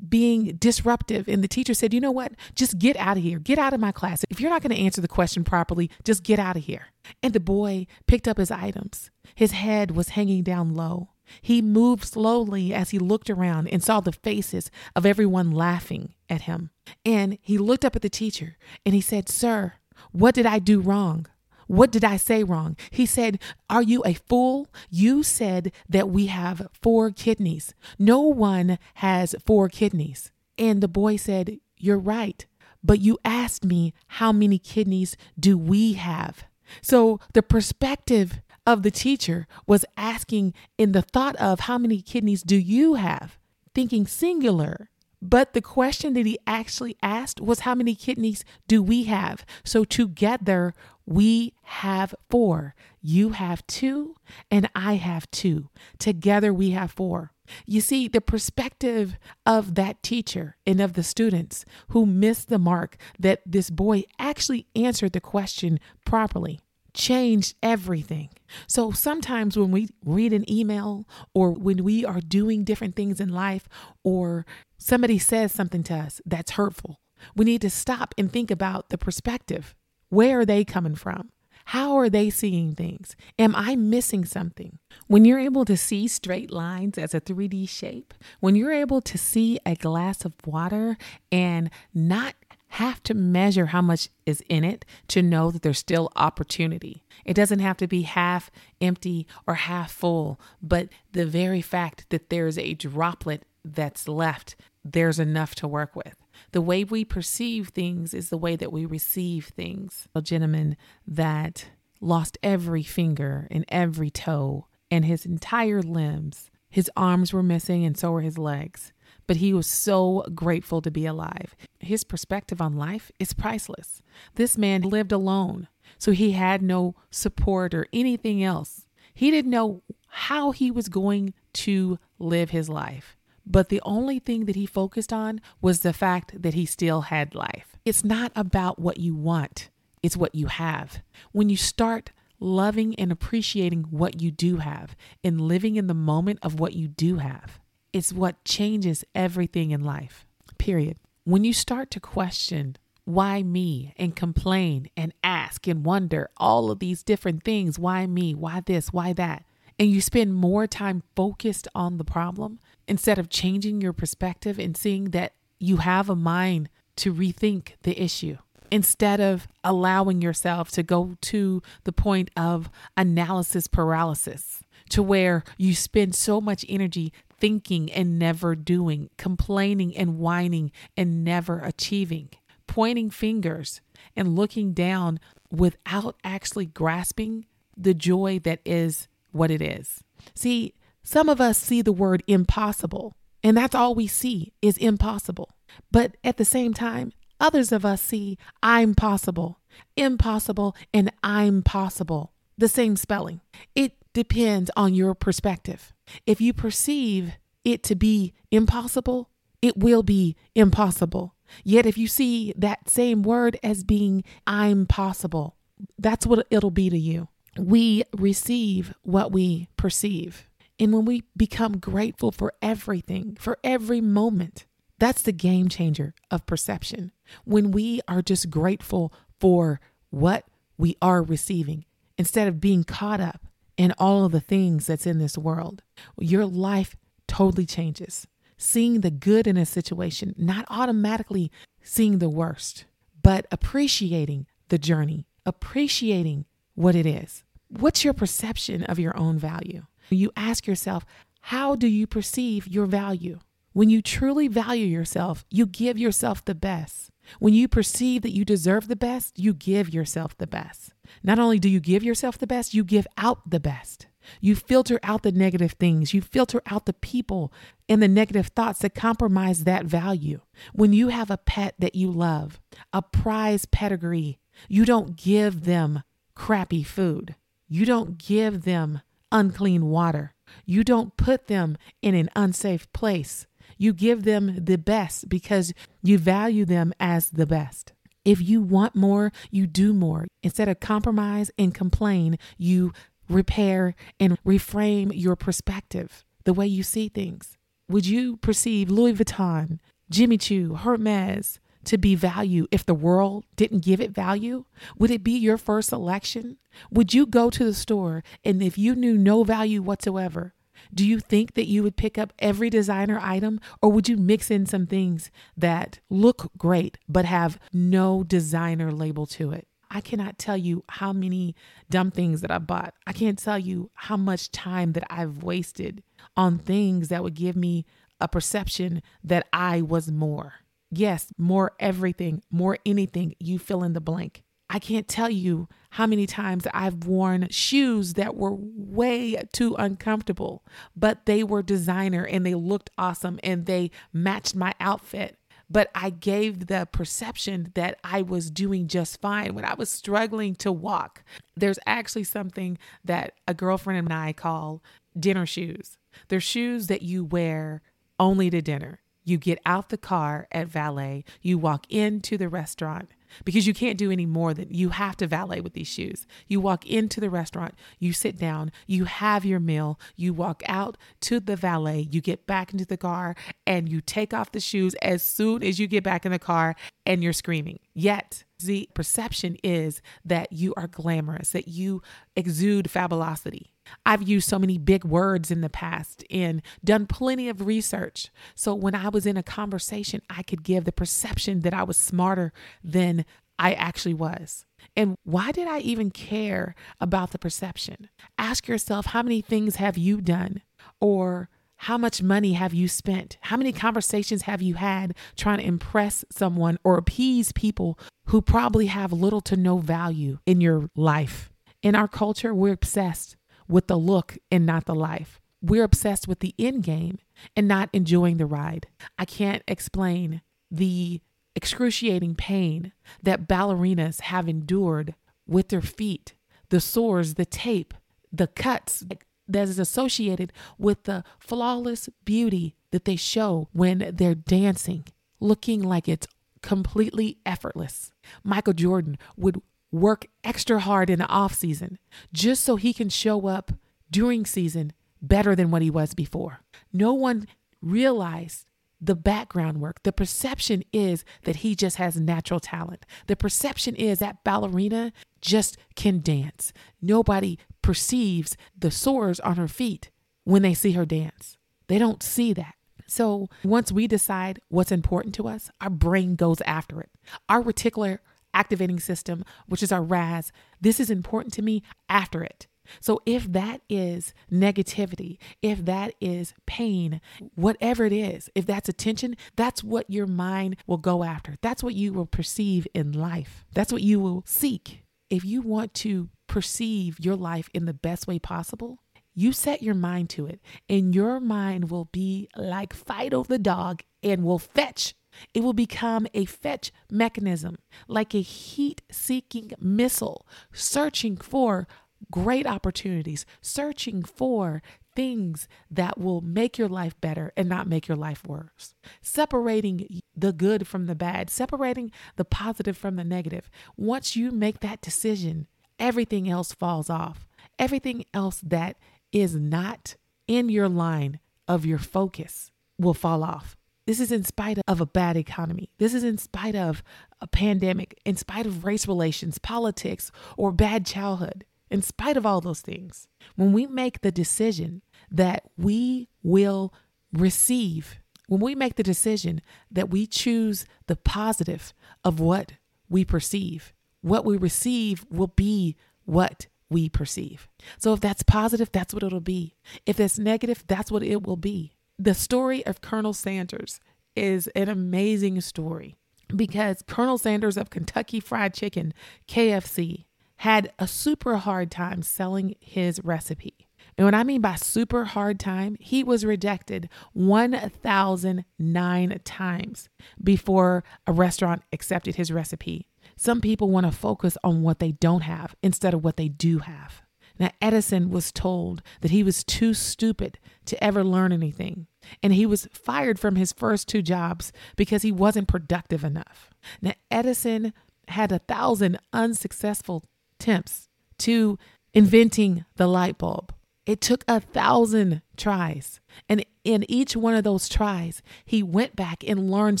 being 0.08 0.56
disruptive. 0.56 1.28
And 1.28 1.42
the 1.42 1.48
teacher 1.48 1.74
said, 1.74 1.92
You 1.92 2.00
know 2.00 2.10
what? 2.10 2.32
Just 2.54 2.78
get 2.78 2.96
out 2.96 3.16
of 3.16 3.22
here. 3.22 3.38
Get 3.38 3.58
out 3.58 3.72
of 3.72 3.80
my 3.80 3.92
class. 3.92 4.24
If 4.30 4.40
you're 4.40 4.50
not 4.50 4.62
going 4.62 4.74
to 4.74 4.82
answer 4.82 5.00
the 5.00 5.08
question 5.08 5.44
properly, 5.44 5.90
just 6.04 6.22
get 6.22 6.38
out 6.38 6.56
of 6.56 6.64
here. 6.64 6.86
And 7.22 7.32
the 7.32 7.40
boy 7.40 7.86
picked 8.06 8.28
up 8.28 8.38
his 8.38 8.50
items. 8.50 9.10
His 9.34 9.52
head 9.52 9.90
was 9.92 10.10
hanging 10.10 10.42
down 10.42 10.74
low. 10.74 11.10
He 11.40 11.62
moved 11.62 12.04
slowly 12.04 12.72
as 12.74 12.90
he 12.90 12.98
looked 12.98 13.30
around 13.30 13.68
and 13.68 13.82
saw 13.82 14.00
the 14.00 14.12
faces 14.12 14.70
of 14.94 15.06
everyone 15.06 15.50
laughing 15.50 16.14
at 16.28 16.42
him. 16.42 16.70
And 17.04 17.38
he 17.40 17.58
looked 17.58 17.84
up 17.84 17.96
at 17.96 18.02
the 18.02 18.10
teacher 18.10 18.56
and 18.84 18.94
he 18.94 19.00
said, 19.00 19.28
Sir, 19.28 19.74
what 20.12 20.34
did 20.34 20.46
I 20.46 20.58
do 20.58 20.80
wrong? 20.80 21.26
What 21.66 21.92
did 21.92 22.02
I 22.02 22.16
say 22.16 22.42
wrong? 22.42 22.76
He 22.90 23.04
said, 23.06 23.38
Are 23.68 23.82
you 23.82 24.02
a 24.04 24.14
fool? 24.14 24.68
You 24.90 25.22
said 25.22 25.70
that 25.88 26.08
we 26.08 26.26
have 26.26 26.66
four 26.72 27.10
kidneys. 27.10 27.74
No 27.98 28.20
one 28.20 28.78
has 28.94 29.34
four 29.46 29.68
kidneys. 29.68 30.32
And 30.56 30.80
the 30.80 30.88
boy 30.88 31.16
said, 31.16 31.58
You're 31.76 31.98
right. 31.98 32.44
But 32.82 33.00
you 33.00 33.18
asked 33.24 33.64
me, 33.64 33.92
How 34.06 34.32
many 34.32 34.58
kidneys 34.58 35.16
do 35.38 35.58
we 35.58 35.92
have? 35.92 36.44
So 36.80 37.20
the 37.34 37.42
perspective 37.42 38.40
of 38.68 38.82
the 38.82 38.90
teacher 38.90 39.46
was 39.66 39.86
asking 39.96 40.52
in 40.76 40.92
the 40.92 41.00
thought 41.00 41.34
of 41.36 41.60
how 41.60 41.78
many 41.78 42.02
kidneys 42.02 42.42
do 42.42 42.56
you 42.56 42.94
have? 42.94 43.38
Thinking 43.74 44.06
singular. 44.06 44.90
But 45.22 45.54
the 45.54 45.62
question 45.62 46.12
that 46.12 46.26
he 46.26 46.38
actually 46.46 46.94
asked 47.02 47.40
was 47.40 47.60
how 47.60 47.74
many 47.74 47.94
kidneys 47.94 48.44
do 48.68 48.82
we 48.82 49.04
have? 49.04 49.46
So 49.64 49.84
together 49.84 50.74
we 51.06 51.54
have 51.62 52.14
four. 52.28 52.74
You 53.00 53.30
have 53.30 53.66
two, 53.66 54.16
and 54.50 54.68
I 54.74 54.96
have 54.96 55.30
two. 55.30 55.70
Together 55.98 56.52
we 56.52 56.72
have 56.72 56.92
four. 56.92 57.32
You 57.64 57.80
see, 57.80 58.06
the 58.06 58.20
perspective 58.20 59.16
of 59.46 59.76
that 59.76 60.02
teacher 60.02 60.56
and 60.66 60.78
of 60.78 60.92
the 60.92 61.02
students 61.02 61.64
who 61.88 62.04
missed 62.04 62.50
the 62.50 62.58
mark 62.58 62.98
that 63.18 63.40
this 63.46 63.70
boy 63.70 64.04
actually 64.18 64.66
answered 64.76 65.14
the 65.14 65.22
question 65.22 65.80
properly 66.04 66.60
changed 66.94 67.54
everything. 67.62 68.30
So 68.66 68.90
sometimes 68.90 69.56
when 69.56 69.70
we 69.70 69.88
read 70.04 70.32
an 70.32 70.50
email 70.50 71.06
or 71.34 71.52
when 71.52 71.84
we 71.84 72.04
are 72.04 72.20
doing 72.20 72.64
different 72.64 72.96
things 72.96 73.20
in 73.20 73.28
life 73.28 73.68
or 74.02 74.46
somebody 74.78 75.18
says 75.18 75.52
something 75.52 75.82
to 75.84 75.94
us 75.94 76.20
that's 76.24 76.52
hurtful, 76.52 77.00
we 77.36 77.44
need 77.44 77.60
to 77.62 77.70
stop 77.70 78.14
and 78.16 78.32
think 78.32 78.50
about 78.50 78.88
the 78.88 78.98
perspective. 78.98 79.74
Where 80.08 80.40
are 80.40 80.46
they 80.46 80.64
coming 80.64 80.94
from? 80.94 81.30
How 81.66 81.98
are 81.98 82.08
they 82.08 82.30
seeing 82.30 82.74
things? 82.74 83.14
Am 83.38 83.54
I 83.54 83.76
missing 83.76 84.24
something? 84.24 84.78
When 85.06 85.26
you're 85.26 85.38
able 85.38 85.66
to 85.66 85.76
see 85.76 86.08
straight 86.08 86.50
lines 86.50 86.96
as 86.96 87.12
a 87.12 87.20
3D 87.20 87.68
shape, 87.68 88.14
when 88.40 88.56
you're 88.56 88.72
able 88.72 89.02
to 89.02 89.18
see 89.18 89.58
a 89.66 89.74
glass 89.74 90.24
of 90.24 90.32
water 90.46 90.96
and 91.30 91.68
not 91.92 92.36
have 92.68 93.02
to 93.02 93.14
measure 93.14 93.66
how 93.66 93.82
much 93.82 94.08
is 94.26 94.42
in 94.48 94.62
it 94.62 94.84
to 95.08 95.22
know 95.22 95.50
that 95.50 95.62
there's 95.62 95.78
still 95.78 96.10
opportunity. 96.16 97.02
It 97.24 97.34
doesn't 97.34 97.60
have 97.60 97.78
to 97.78 97.86
be 97.86 98.02
half 98.02 98.50
empty 98.80 99.26
or 99.46 99.54
half 99.54 99.90
full, 99.90 100.40
but 100.62 100.88
the 101.12 101.26
very 101.26 101.62
fact 101.62 102.06
that 102.10 102.30
there's 102.30 102.58
a 102.58 102.74
droplet 102.74 103.44
that's 103.64 104.06
left, 104.06 104.54
there's 104.84 105.18
enough 105.18 105.54
to 105.56 105.68
work 105.68 105.96
with. 105.96 106.16
The 106.52 106.60
way 106.60 106.84
we 106.84 107.04
perceive 107.04 107.68
things 107.68 108.14
is 108.14 108.28
the 108.28 108.38
way 108.38 108.54
that 108.56 108.72
we 108.72 108.84
receive 108.84 109.46
things. 109.46 110.06
A 110.14 110.22
gentleman 110.22 110.76
that 111.06 111.68
lost 112.00 112.38
every 112.42 112.82
finger 112.82 113.48
and 113.50 113.64
every 113.68 114.10
toe 114.10 114.66
and 114.90 115.04
his 115.04 115.26
entire 115.26 115.82
limbs. 115.82 116.50
His 116.70 116.90
arms 116.96 117.32
were 117.32 117.42
missing, 117.42 117.84
and 117.84 117.96
so 117.96 118.12
were 118.12 118.20
his 118.20 118.38
legs 118.38 118.92
but 119.28 119.36
he 119.36 119.52
was 119.54 119.68
so 119.68 120.24
grateful 120.34 120.82
to 120.82 120.90
be 120.90 121.06
alive. 121.06 121.54
His 121.78 122.02
perspective 122.02 122.60
on 122.60 122.76
life 122.76 123.12
is 123.20 123.34
priceless. 123.34 124.02
This 124.34 124.58
man 124.58 124.80
lived 124.80 125.12
alone, 125.12 125.68
so 125.98 126.10
he 126.10 126.32
had 126.32 126.62
no 126.62 126.96
support 127.10 127.74
or 127.74 127.86
anything 127.92 128.42
else. 128.42 128.86
He 129.14 129.30
didn't 129.30 129.52
know 129.52 129.82
how 130.08 130.50
he 130.50 130.70
was 130.70 130.88
going 130.88 131.34
to 131.52 131.98
live 132.18 132.50
his 132.50 132.68
life. 132.68 133.16
But 133.44 133.68
the 133.68 133.82
only 133.84 134.18
thing 134.18 134.46
that 134.46 134.56
he 134.56 134.66
focused 134.66 135.12
on 135.12 135.40
was 135.60 135.80
the 135.80 135.92
fact 135.92 136.42
that 136.42 136.54
he 136.54 136.66
still 136.66 137.02
had 137.02 137.34
life. 137.34 137.76
It's 137.84 138.04
not 138.04 138.32
about 138.34 138.78
what 138.78 138.98
you 138.98 139.14
want, 139.14 139.68
it's 140.02 140.16
what 140.16 140.34
you 140.34 140.46
have. 140.46 141.02
When 141.32 141.50
you 141.50 141.56
start 141.56 142.12
loving 142.40 142.94
and 142.94 143.12
appreciating 143.12 143.84
what 143.90 144.22
you 144.22 144.30
do 144.30 144.58
have 144.58 144.96
and 145.22 145.40
living 145.40 145.76
in 145.76 145.86
the 145.86 145.94
moment 145.94 146.38
of 146.40 146.58
what 146.58 146.72
you 146.72 146.88
do 146.88 147.16
have, 147.16 147.58
it's 147.92 148.12
what 148.12 148.44
changes 148.44 149.04
everything 149.14 149.70
in 149.70 149.84
life, 149.84 150.26
period. 150.58 150.98
When 151.24 151.44
you 151.44 151.52
start 151.52 151.90
to 151.92 152.00
question 152.00 152.76
why 153.04 153.42
me 153.42 153.94
and 153.96 154.14
complain 154.14 154.88
and 154.96 155.14
ask 155.24 155.66
and 155.66 155.84
wonder 155.84 156.28
all 156.36 156.70
of 156.70 156.78
these 156.78 157.02
different 157.02 157.42
things 157.42 157.78
why 157.78 158.06
me, 158.06 158.34
why 158.34 158.60
this, 158.60 158.92
why 158.92 159.12
that 159.14 159.44
and 159.78 159.90
you 159.90 160.00
spend 160.00 160.34
more 160.34 160.66
time 160.66 161.02
focused 161.14 161.68
on 161.74 161.98
the 161.98 162.04
problem 162.04 162.58
instead 162.86 163.18
of 163.18 163.30
changing 163.30 163.80
your 163.80 163.92
perspective 163.92 164.58
and 164.58 164.76
seeing 164.76 165.10
that 165.10 165.32
you 165.58 165.78
have 165.78 166.10
a 166.10 166.16
mind 166.16 166.68
to 166.96 167.14
rethink 167.14 167.72
the 167.82 168.00
issue 168.00 168.36
instead 168.70 169.20
of 169.20 169.46
allowing 169.64 170.20
yourself 170.20 170.70
to 170.70 170.82
go 170.82 171.14
to 171.20 171.62
the 171.84 171.92
point 171.92 172.30
of 172.36 172.68
analysis 172.96 173.66
paralysis 173.66 174.62
to 174.90 175.02
where 175.02 175.44
you 175.56 175.74
spend 175.74 176.14
so 176.14 176.40
much 176.40 176.64
energy 176.68 177.12
thinking 177.38 177.90
and 177.92 178.18
never 178.18 178.54
doing, 178.54 179.10
complaining 179.16 179.96
and 179.96 180.18
whining 180.18 180.72
and 180.96 181.24
never 181.24 181.60
achieving, 181.60 182.30
pointing 182.66 183.10
fingers 183.10 183.80
and 184.16 184.36
looking 184.36 184.72
down 184.72 185.20
without 185.50 186.16
actually 186.24 186.66
grasping 186.66 187.46
the 187.76 187.94
joy 187.94 188.38
that 188.40 188.60
is 188.64 189.08
what 189.32 189.50
it 189.50 189.62
is. 189.62 190.02
See, 190.34 190.74
some 191.02 191.28
of 191.28 191.40
us 191.40 191.58
see 191.58 191.80
the 191.80 191.92
word 191.92 192.22
impossible, 192.26 193.14
and 193.42 193.56
that's 193.56 193.74
all 193.74 193.94
we 193.94 194.06
see 194.06 194.52
is 194.60 194.76
impossible. 194.76 195.50
But 195.90 196.16
at 196.24 196.36
the 196.36 196.44
same 196.44 196.74
time, 196.74 197.12
others 197.40 197.72
of 197.72 197.84
us 197.84 198.02
see 198.02 198.36
I'm 198.62 198.94
possible, 198.94 199.60
impossible, 199.96 200.76
and 200.92 201.12
I'm 201.22 201.62
possible. 201.62 202.32
The 202.56 202.68
same 202.68 202.96
spelling. 202.96 203.40
It 203.74 203.92
depends 204.18 204.68
on 204.76 204.94
your 204.94 205.14
perspective. 205.14 205.94
If 206.26 206.40
you 206.40 206.52
perceive 206.52 207.34
it 207.64 207.84
to 207.84 207.94
be 207.94 208.34
impossible, 208.50 209.30
it 209.62 209.76
will 209.76 210.02
be 210.02 210.34
impossible. 210.56 211.36
Yet 211.62 211.86
if 211.86 211.96
you 211.96 212.08
see 212.08 212.52
that 212.56 212.90
same 212.90 213.22
word 213.22 213.60
as 213.62 213.84
being 213.84 214.24
I'm 214.44 214.86
possible, 214.86 215.54
that's 216.00 216.26
what 216.26 216.48
it'll 216.50 216.72
be 216.72 216.90
to 216.90 216.98
you. 216.98 217.28
We 217.56 218.02
receive 218.12 218.92
what 219.02 219.30
we 219.30 219.68
perceive. 219.76 220.48
And 220.80 220.92
when 220.92 221.04
we 221.04 221.22
become 221.36 221.78
grateful 221.78 222.32
for 222.32 222.52
everything, 222.60 223.36
for 223.38 223.56
every 223.62 224.00
moment, 224.00 224.66
that's 224.98 225.22
the 225.22 225.32
game 225.32 225.68
changer 225.68 226.12
of 226.28 226.44
perception. 226.44 227.12
When 227.44 227.70
we 227.70 228.00
are 228.08 228.22
just 228.22 228.50
grateful 228.50 229.12
for 229.38 229.80
what 230.10 230.44
we 230.76 230.96
are 231.00 231.22
receiving 231.22 231.84
instead 232.16 232.48
of 232.48 232.60
being 232.60 232.82
caught 232.82 233.20
up 233.20 233.47
in 233.78 233.94
all 233.96 234.26
of 234.26 234.32
the 234.32 234.40
things 234.40 234.88
that's 234.88 235.06
in 235.06 235.18
this 235.18 235.38
world, 235.38 235.82
your 236.18 236.44
life 236.44 236.96
totally 237.26 237.64
changes. 237.64 238.26
Seeing 238.58 239.00
the 239.00 239.10
good 239.10 239.46
in 239.46 239.56
a 239.56 239.64
situation, 239.64 240.34
not 240.36 240.66
automatically 240.68 241.50
seeing 241.80 242.18
the 242.18 242.28
worst, 242.28 242.84
but 243.22 243.46
appreciating 243.52 244.46
the 244.68 244.78
journey, 244.78 245.26
appreciating 245.46 246.44
what 246.74 246.96
it 246.96 247.06
is. 247.06 247.44
What's 247.68 248.04
your 248.04 248.14
perception 248.14 248.82
of 248.82 248.98
your 248.98 249.16
own 249.16 249.38
value? 249.38 249.86
You 250.10 250.32
ask 250.36 250.66
yourself, 250.66 251.06
how 251.42 251.76
do 251.76 251.86
you 251.86 252.06
perceive 252.06 252.66
your 252.66 252.86
value? 252.86 253.38
When 253.72 253.90
you 253.90 254.02
truly 254.02 254.48
value 254.48 254.86
yourself, 254.86 255.44
you 255.50 255.66
give 255.66 255.96
yourself 255.96 256.44
the 256.44 256.54
best. 256.54 257.10
When 257.38 257.54
you 257.54 257.68
perceive 257.68 258.22
that 258.22 258.34
you 258.34 258.44
deserve 258.44 258.88
the 258.88 258.96
best, 258.96 259.38
you 259.38 259.54
give 259.54 259.94
yourself 259.94 260.36
the 260.36 260.46
best. 260.46 260.94
Not 261.22 261.38
only 261.38 261.58
do 261.58 261.68
you 261.68 261.80
give 261.80 262.02
yourself 262.02 262.38
the 262.38 262.46
best, 262.46 262.74
you 262.74 262.84
give 262.84 263.06
out 263.16 263.48
the 263.48 263.60
best. 263.60 264.06
You 264.40 264.54
filter 264.54 265.00
out 265.02 265.22
the 265.22 265.32
negative 265.32 265.72
things. 265.72 266.12
You 266.12 266.20
filter 266.20 266.62
out 266.66 266.86
the 266.86 266.92
people 266.92 267.52
and 267.88 268.02
the 268.02 268.08
negative 268.08 268.48
thoughts 268.48 268.80
that 268.80 268.94
compromise 268.94 269.64
that 269.64 269.86
value. 269.86 270.40
When 270.72 270.92
you 270.92 271.08
have 271.08 271.30
a 271.30 271.38
pet 271.38 271.74
that 271.78 271.94
you 271.94 272.10
love, 272.10 272.60
a 272.92 273.02
prize 273.02 273.64
pedigree, 273.64 274.38
you 274.68 274.84
don't 274.84 275.16
give 275.16 275.64
them 275.64 276.02
crappy 276.34 276.82
food. 276.82 277.34
You 277.68 277.84
don't 277.84 278.18
give 278.18 278.62
them 278.62 279.02
unclean 279.30 279.86
water. 279.86 280.34
You 280.64 280.84
don't 280.84 281.16
put 281.16 281.46
them 281.48 281.76
in 282.02 282.14
an 282.14 282.30
unsafe 282.34 282.90
place. 282.92 283.46
You 283.76 283.92
give 283.92 284.24
them 284.24 284.64
the 284.64 284.78
best 284.78 285.28
because 285.28 285.72
you 286.02 286.18
value 286.18 286.64
them 286.64 286.92
as 286.98 287.30
the 287.30 287.46
best. 287.46 287.92
If 288.28 288.42
you 288.42 288.60
want 288.60 288.94
more, 288.94 289.32
you 289.50 289.66
do 289.66 289.94
more. 289.94 290.26
Instead 290.42 290.68
of 290.68 290.80
compromise 290.80 291.50
and 291.56 291.74
complain, 291.74 292.38
you 292.58 292.92
repair 293.26 293.94
and 294.20 294.38
reframe 294.44 295.12
your 295.14 295.34
perspective, 295.34 296.26
the 296.44 296.52
way 296.52 296.66
you 296.66 296.82
see 296.82 297.08
things. 297.08 297.56
Would 297.88 298.04
you 298.04 298.36
perceive 298.36 298.90
Louis 298.90 299.14
Vuitton, 299.14 299.78
Jimmy 300.10 300.36
Choo, 300.36 300.74
Hermes 300.74 301.58
to 301.84 301.96
be 301.96 302.14
value 302.14 302.66
if 302.70 302.84
the 302.84 302.92
world 302.92 303.46
didn't 303.56 303.82
give 303.82 303.98
it 303.98 304.10
value? 304.10 304.66
Would 304.98 305.10
it 305.10 305.24
be 305.24 305.32
your 305.32 305.56
first 305.56 305.88
selection? 305.88 306.58
Would 306.90 307.14
you 307.14 307.24
go 307.24 307.48
to 307.48 307.64
the 307.64 307.72
store 307.72 308.22
and 308.44 308.62
if 308.62 308.76
you 308.76 308.94
knew 308.94 309.16
no 309.16 309.42
value 309.42 309.80
whatsoever, 309.80 310.52
do 310.94 311.06
you 311.06 311.20
think 311.20 311.54
that 311.54 311.66
you 311.66 311.82
would 311.82 311.96
pick 311.96 312.18
up 312.18 312.32
every 312.38 312.70
designer 312.70 313.18
item 313.22 313.60
or 313.82 313.90
would 313.90 314.08
you 314.08 314.16
mix 314.16 314.50
in 314.50 314.66
some 314.66 314.86
things 314.86 315.30
that 315.56 316.00
look 316.10 316.50
great 316.56 316.98
but 317.08 317.24
have 317.24 317.58
no 317.72 318.22
designer 318.22 318.92
label 318.92 319.26
to 319.26 319.52
it? 319.52 319.66
I 319.90 320.00
cannot 320.00 320.38
tell 320.38 320.56
you 320.56 320.84
how 320.88 321.12
many 321.12 321.54
dumb 321.88 322.10
things 322.10 322.42
that 322.42 322.50
I 322.50 322.58
bought. 322.58 322.94
I 323.06 323.12
can't 323.12 323.38
tell 323.38 323.58
you 323.58 323.90
how 323.94 324.16
much 324.16 324.50
time 324.50 324.92
that 324.92 325.06
I've 325.10 325.42
wasted 325.42 326.02
on 326.36 326.58
things 326.58 327.08
that 327.08 327.22
would 327.22 327.34
give 327.34 327.56
me 327.56 327.86
a 328.20 328.28
perception 328.28 329.02
that 329.24 329.46
I 329.52 329.80
was 329.80 330.10
more. 330.10 330.54
Yes, 330.90 331.32
more 331.36 331.72
everything, 331.78 332.42
more 332.50 332.78
anything, 332.84 333.34
you 333.38 333.58
fill 333.58 333.82
in 333.82 333.92
the 333.92 334.00
blank. 334.00 334.42
I 334.70 334.78
can't 334.78 335.08
tell 335.08 335.30
you 335.30 335.68
how 335.90 336.06
many 336.06 336.26
times 336.26 336.66
I've 336.74 337.06
worn 337.06 337.48
shoes 337.50 338.14
that 338.14 338.36
were 338.36 338.54
way 338.54 339.42
too 339.52 339.74
uncomfortable, 339.78 340.62
but 340.94 341.24
they 341.26 341.42
were 341.42 341.62
designer 341.62 342.24
and 342.24 342.44
they 342.44 342.54
looked 342.54 342.90
awesome 342.98 343.40
and 343.42 343.66
they 343.66 343.90
matched 344.12 344.54
my 344.54 344.74
outfit 344.80 345.38
but 345.70 345.90
I 345.94 346.10
gave 346.10 346.66
the 346.66 346.88
perception 346.90 347.72
that 347.74 347.98
I 348.02 348.22
was 348.22 348.50
doing 348.50 348.88
just 348.88 349.20
fine 349.20 349.54
when 349.54 349.64
I 349.64 349.74
was 349.74 349.90
struggling 349.90 350.54
to 350.56 350.72
walk. 350.72 351.22
There's 351.56 351.78
actually 351.86 352.24
something 352.24 352.78
that 353.04 353.34
a 353.46 353.54
girlfriend 353.54 353.98
and 353.98 354.12
I 354.12 354.32
call 354.32 354.82
dinner 355.18 355.46
shoes. 355.46 355.98
They're 356.28 356.40
shoes 356.40 356.86
that 356.86 357.02
you 357.02 357.24
wear 357.24 357.82
only 358.18 358.50
to 358.50 358.62
dinner. 358.62 359.00
You 359.24 359.36
get 359.36 359.58
out 359.66 359.90
the 359.90 359.98
car 359.98 360.48
at 360.50 360.68
valet, 360.68 361.24
you 361.42 361.58
walk 361.58 361.86
into 361.90 362.38
the 362.38 362.48
restaurant, 362.48 363.10
because 363.44 363.66
you 363.66 363.74
can't 363.74 363.98
do 363.98 364.10
any 364.10 364.26
more 364.26 364.54
than 364.54 364.72
you 364.72 364.90
have 364.90 365.16
to 365.18 365.26
valet 365.26 365.60
with 365.60 365.74
these 365.74 365.88
shoes. 365.88 366.26
You 366.46 366.60
walk 366.60 366.86
into 366.86 367.20
the 367.20 367.30
restaurant, 367.30 367.74
you 367.98 368.12
sit 368.12 368.38
down, 368.38 368.72
you 368.86 369.04
have 369.04 369.44
your 369.44 369.60
meal, 369.60 369.98
you 370.16 370.32
walk 370.32 370.62
out 370.66 370.96
to 371.22 371.40
the 371.40 371.56
valet, 371.56 372.08
you 372.10 372.20
get 372.20 372.46
back 372.46 372.72
into 372.72 372.84
the 372.84 372.96
car, 372.96 373.34
and 373.66 373.88
you 373.88 374.00
take 374.00 374.32
off 374.32 374.52
the 374.52 374.60
shoes 374.60 374.94
as 375.02 375.22
soon 375.22 375.62
as 375.62 375.78
you 375.78 375.86
get 375.86 376.04
back 376.04 376.24
in 376.24 376.32
the 376.32 376.38
car 376.38 376.74
and 377.06 377.22
you're 377.22 377.32
screaming. 377.32 377.78
Yet, 377.94 378.44
the 378.58 378.88
perception 378.94 379.56
is 379.62 380.02
that 380.24 380.52
you 380.52 380.74
are 380.76 380.88
glamorous, 380.88 381.50
that 381.50 381.68
you 381.68 382.02
exude 382.36 382.90
fabulosity. 382.90 383.72
I've 384.04 384.28
used 384.28 384.48
so 384.48 384.58
many 384.58 384.78
big 384.78 385.04
words 385.04 385.50
in 385.50 385.60
the 385.60 385.70
past 385.70 386.24
and 386.30 386.60
done 386.84 387.06
plenty 387.06 387.48
of 387.48 387.66
research. 387.66 388.30
So 388.54 388.74
when 388.74 388.94
I 388.94 389.08
was 389.08 389.26
in 389.26 389.36
a 389.36 389.42
conversation, 389.42 390.20
I 390.28 390.42
could 390.42 390.62
give 390.62 390.84
the 390.84 390.92
perception 390.92 391.60
that 391.60 391.74
I 391.74 391.84
was 391.84 391.96
smarter 391.96 392.52
than 392.84 393.24
I 393.58 393.72
actually 393.72 394.14
was. 394.14 394.66
And 394.94 395.16
why 395.24 395.52
did 395.52 395.66
I 395.66 395.80
even 395.80 396.10
care 396.10 396.74
about 397.00 397.32
the 397.32 397.38
perception? 397.38 398.08
Ask 398.36 398.68
yourself 398.68 399.06
how 399.06 399.22
many 399.22 399.40
things 399.40 399.76
have 399.76 399.98
you 399.98 400.20
done 400.20 400.62
or 401.00 401.48
how 401.82 401.96
much 401.96 402.22
money 402.22 402.54
have 402.54 402.74
you 402.74 402.88
spent? 402.88 403.38
How 403.42 403.56
many 403.56 403.72
conversations 403.72 404.42
have 404.42 404.60
you 404.60 404.74
had 404.74 405.14
trying 405.36 405.58
to 405.58 405.66
impress 405.66 406.24
someone 406.30 406.78
or 406.82 406.98
appease 406.98 407.52
people 407.52 407.98
who 408.26 408.42
probably 408.42 408.86
have 408.86 409.12
little 409.12 409.40
to 409.42 409.56
no 409.56 409.78
value 409.78 410.38
in 410.44 410.60
your 410.60 410.90
life? 410.96 411.52
In 411.80 411.94
our 411.94 412.08
culture, 412.08 412.52
we're 412.52 412.72
obsessed 412.72 413.36
with 413.68 413.86
the 413.86 413.96
look 413.96 414.36
and 414.50 414.66
not 414.66 414.86
the 414.86 414.94
life. 414.94 415.40
We're 415.62 415.84
obsessed 415.84 416.26
with 416.26 416.40
the 416.40 416.54
end 416.58 416.82
game 416.82 417.18
and 417.56 417.68
not 417.68 417.90
enjoying 417.92 418.38
the 418.38 418.46
ride. 418.46 418.88
I 419.16 419.24
can't 419.24 419.62
explain 419.68 420.42
the 420.70 421.20
excruciating 421.54 422.34
pain 422.34 422.92
that 423.22 423.46
ballerinas 423.46 424.22
have 424.22 424.48
endured 424.48 425.14
with 425.46 425.68
their 425.68 425.80
feet, 425.80 426.34
the 426.70 426.80
sores, 426.80 427.34
the 427.34 427.46
tape, 427.46 427.94
the 428.32 428.48
cuts 428.48 429.04
that 429.48 429.68
is 429.68 429.78
associated 429.78 430.52
with 430.78 431.04
the 431.04 431.24
flawless 431.38 432.08
beauty 432.24 432.76
that 432.90 433.04
they 433.04 433.16
show 433.16 433.68
when 433.72 434.12
they're 434.14 434.34
dancing, 434.34 435.04
looking 435.40 435.82
like 435.82 436.08
it's 436.08 436.26
completely 436.62 437.38
effortless. 437.46 438.12
Michael 438.44 438.72
Jordan 438.72 439.18
would 439.36 439.60
work 439.90 440.26
extra 440.44 440.80
hard 440.80 441.08
in 441.10 441.18
the 441.18 441.26
off 441.28 441.54
season 441.54 441.98
just 442.32 442.62
so 442.62 442.76
he 442.76 442.92
can 442.92 443.08
show 443.08 443.46
up 443.46 443.72
during 444.10 444.44
season 444.44 444.92
better 445.20 445.54
than 445.54 445.70
what 445.70 445.82
he 445.82 445.90
was 445.90 446.14
before. 446.14 446.60
No 446.92 447.12
one 447.12 447.46
realized 447.80 448.66
the 449.00 449.14
background 449.14 449.80
work. 449.80 450.02
The 450.02 450.12
perception 450.12 450.82
is 450.92 451.24
that 451.44 451.56
he 451.56 451.74
just 451.74 451.96
has 451.96 452.16
natural 452.16 452.60
talent. 452.60 453.06
The 453.26 453.36
perception 453.36 453.94
is 453.94 454.18
that 454.18 454.42
ballerina 454.44 455.12
just 455.40 455.76
can 455.94 456.20
dance. 456.20 456.72
Nobody 457.00 457.58
perceives 457.88 458.54
the 458.78 458.90
sores 458.90 459.40
on 459.40 459.56
her 459.56 459.66
feet 459.66 460.10
when 460.44 460.60
they 460.60 460.74
see 460.74 460.92
her 460.92 461.06
dance. 461.06 461.56
They 461.86 461.98
don't 461.98 462.22
see 462.22 462.52
that. 462.52 462.74
So 463.06 463.48
once 463.64 463.90
we 463.90 464.06
decide 464.06 464.60
what's 464.68 464.92
important 464.92 465.34
to 465.36 465.48
us, 465.48 465.70
our 465.80 465.88
brain 465.88 466.34
goes 466.34 466.60
after 466.66 467.00
it. 467.00 467.08
Our 467.48 467.62
reticular 467.62 468.18
activating 468.52 469.00
system, 469.00 469.42
which 469.68 469.82
is 469.82 469.90
our 469.90 470.02
RAS, 470.02 470.52
this 470.78 471.00
is 471.00 471.08
important 471.08 471.54
to 471.54 471.62
me 471.62 471.82
after 472.10 472.44
it. 472.44 472.66
So 473.00 473.22
if 473.24 473.50
that 473.52 473.80
is 473.88 474.34
negativity, 474.52 475.38
if 475.62 475.86
that 475.86 476.12
is 476.20 476.52
pain, 476.66 477.22
whatever 477.54 478.04
it 478.04 478.12
is, 478.12 478.50
if 478.54 478.66
that's 478.66 478.90
attention, 478.90 479.34
that's 479.56 479.82
what 479.82 480.10
your 480.10 480.26
mind 480.26 480.76
will 480.86 480.98
go 480.98 481.24
after. 481.24 481.54
That's 481.62 481.82
what 481.82 481.94
you 481.94 482.12
will 482.12 482.26
perceive 482.26 482.86
in 482.92 483.12
life. 483.12 483.64
That's 483.72 483.94
what 483.94 484.02
you 484.02 484.20
will 484.20 484.42
seek. 484.46 485.04
If 485.30 485.42
you 485.42 485.62
want 485.62 485.94
to 485.94 486.28
perceive 486.48 487.20
your 487.20 487.36
life 487.36 487.70
in 487.72 487.84
the 487.84 487.94
best 487.94 488.26
way 488.26 488.38
possible, 488.38 488.98
you 489.34 489.52
set 489.52 489.82
your 489.82 489.94
mind 489.94 490.30
to 490.30 490.46
it, 490.46 490.60
and 490.88 491.14
your 491.14 491.38
mind 491.38 491.90
will 491.90 492.06
be 492.06 492.48
like 492.56 492.92
Fido 492.92 493.44
the 493.44 493.58
dog 493.58 494.02
and 494.22 494.42
will 494.42 494.58
fetch. 494.58 495.14
It 495.54 495.62
will 495.62 495.74
become 495.74 496.26
a 496.34 496.44
fetch 496.44 496.90
mechanism, 497.08 497.76
like 498.08 498.34
a 498.34 498.40
heat 498.40 499.02
seeking 499.12 499.72
missile 499.78 500.44
searching 500.72 501.36
for 501.36 501.86
great 502.30 502.66
opportunities, 502.66 503.46
searching 503.60 504.24
for 504.24 504.82
things 505.14 505.68
that 505.90 506.18
will 506.18 506.40
make 506.40 506.78
your 506.78 506.88
life 506.88 507.20
better 507.20 507.52
and 507.56 507.68
not 507.68 507.86
make 507.86 508.08
your 508.08 508.16
life 508.16 508.44
worse. 508.46 508.94
Separating 509.20 510.20
the 510.36 510.52
good 510.52 510.86
from 510.86 511.06
the 511.06 511.14
bad, 511.14 511.50
separating 511.50 512.10
the 512.36 512.44
positive 512.44 512.96
from 512.96 513.16
the 513.16 513.24
negative. 513.24 513.70
Once 513.96 514.36
you 514.36 514.50
make 514.50 514.80
that 514.80 515.00
decision, 515.00 515.66
everything 515.98 516.48
else 516.48 516.72
falls 516.72 517.10
off. 517.10 517.46
Everything 517.78 518.24
else 518.34 518.60
that 518.60 518.96
is 519.32 519.54
not 519.54 520.16
in 520.46 520.68
your 520.68 520.88
line 520.88 521.38
of 521.66 521.84
your 521.84 521.98
focus 521.98 522.70
will 522.98 523.14
fall 523.14 523.44
off. 523.44 523.76
This 524.06 524.20
is 524.20 524.32
in 524.32 524.42
spite 524.44 524.78
of 524.88 525.02
a 525.02 525.06
bad 525.06 525.36
economy. 525.36 525.90
This 525.98 526.14
is 526.14 526.24
in 526.24 526.38
spite 526.38 526.74
of 526.74 527.02
a 527.42 527.46
pandemic, 527.46 528.18
in 528.24 528.36
spite 528.36 528.64
of 528.64 528.84
race 528.84 529.06
relations, 529.06 529.58
politics, 529.58 530.32
or 530.56 530.72
bad 530.72 531.04
childhood, 531.04 531.66
in 531.90 532.00
spite 532.00 532.38
of 532.38 532.46
all 532.46 532.62
those 532.62 532.80
things. 532.80 533.28
When 533.54 533.74
we 533.74 533.86
make 533.86 534.22
the 534.22 534.32
decision 534.32 535.02
that 535.30 535.64
we 535.76 536.28
will 536.42 536.94
receive, 537.34 538.18
when 538.46 538.60
we 538.60 538.74
make 538.74 538.94
the 538.94 539.02
decision 539.02 539.60
that 539.90 540.08
we 540.08 540.26
choose 540.26 540.86
the 541.06 541.16
positive 541.16 541.92
of 542.24 542.40
what 542.40 542.72
we 543.10 543.26
perceive, 543.26 543.92
what 544.22 544.44
we 544.44 544.56
receive 544.56 545.24
will 545.30 545.48
be 545.48 545.96
what 546.24 546.66
we 546.90 547.08
perceive. 547.08 547.68
So 547.98 548.12
if 548.12 548.20
that's 548.20 548.42
positive, 548.42 548.90
that's 548.92 549.14
what 549.14 549.22
it'll 549.22 549.40
be. 549.40 549.74
If 550.06 550.20
it's 550.20 550.38
negative, 550.38 550.84
that's 550.86 551.10
what 551.10 551.22
it 551.22 551.46
will 551.46 551.56
be. 551.56 551.92
The 552.18 552.34
story 552.34 552.84
of 552.86 553.00
Colonel 553.00 553.32
Sanders 553.32 554.00
is 554.34 554.66
an 554.68 554.88
amazing 554.88 555.60
story 555.60 556.16
because 556.54 557.02
Colonel 557.06 557.38
Sanders 557.38 557.76
of 557.76 557.90
Kentucky 557.90 558.40
Fried 558.40 558.74
Chicken, 558.74 559.14
KFC, 559.46 560.24
had 560.56 560.92
a 560.98 561.06
super 561.06 561.58
hard 561.58 561.90
time 561.90 562.22
selling 562.22 562.74
his 562.80 563.20
recipe. 563.22 563.86
And 564.16 564.24
what 564.24 564.34
I 564.34 564.42
mean 564.42 564.60
by 564.60 564.74
super 564.74 565.26
hard 565.26 565.60
time, 565.60 565.96
he 566.00 566.24
was 566.24 566.44
rejected 566.44 567.08
1,009 567.34 569.40
times 569.44 570.08
before 570.42 571.04
a 571.26 571.32
restaurant 571.32 571.82
accepted 571.92 572.34
his 572.34 572.50
recipe. 572.50 573.06
Some 573.38 573.60
people 573.60 573.88
want 573.88 574.04
to 574.04 574.12
focus 574.12 574.58
on 574.64 574.82
what 574.82 574.98
they 574.98 575.12
don't 575.12 575.42
have 575.42 575.76
instead 575.80 576.12
of 576.12 576.24
what 576.24 576.36
they 576.36 576.48
do 576.48 576.80
have. 576.80 577.22
Now, 577.58 577.70
Edison 577.80 578.30
was 578.30 578.52
told 578.52 579.00
that 579.20 579.30
he 579.30 579.42
was 579.42 579.62
too 579.64 579.94
stupid 579.94 580.58
to 580.86 581.02
ever 581.02 581.22
learn 581.22 581.52
anything, 581.52 582.08
and 582.42 582.52
he 582.52 582.66
was 582.66 582.88
fired 582.92 583.38
from 583.38 583.56
his 583.56 583.72
first 583.72 584.08
two 584.08 584.22
jobs 584.22 584.72
because 584.96 585.22
he 585.22 585.32
wasn't 585.32 585.68
productive 585.68 586.24
enough. 586.24 586.70
Now, 587.00 587.14
Edison 587.30 587.92
had 588.28 588.52
a 588.52 588.58
thousand 588.58 589.18
unsuccessful 589.32 590.24
attempts 590.58 591.08
to 591.38 591.78
inventing 592.12 592.84
the 592.96 593.06
light 593.06 593.38
bulb. 593.38 593.72
It 594.04 594.20
took 594.20 594.44
a 594.48 594.60
thousand 594.60 595.42
tries. 595.56 596.20
And 596.48 596.64
in 596.88 597.04
each 597.06 597.36
one 597.36 597.54
of 597.54 597.64
those 597.64 597.86
tries, 597.86 598.40
he 598.64 598.82
went 598.82 599.14
back 599.14 599.44
and 599.46 599.70
learned 599.70 600.00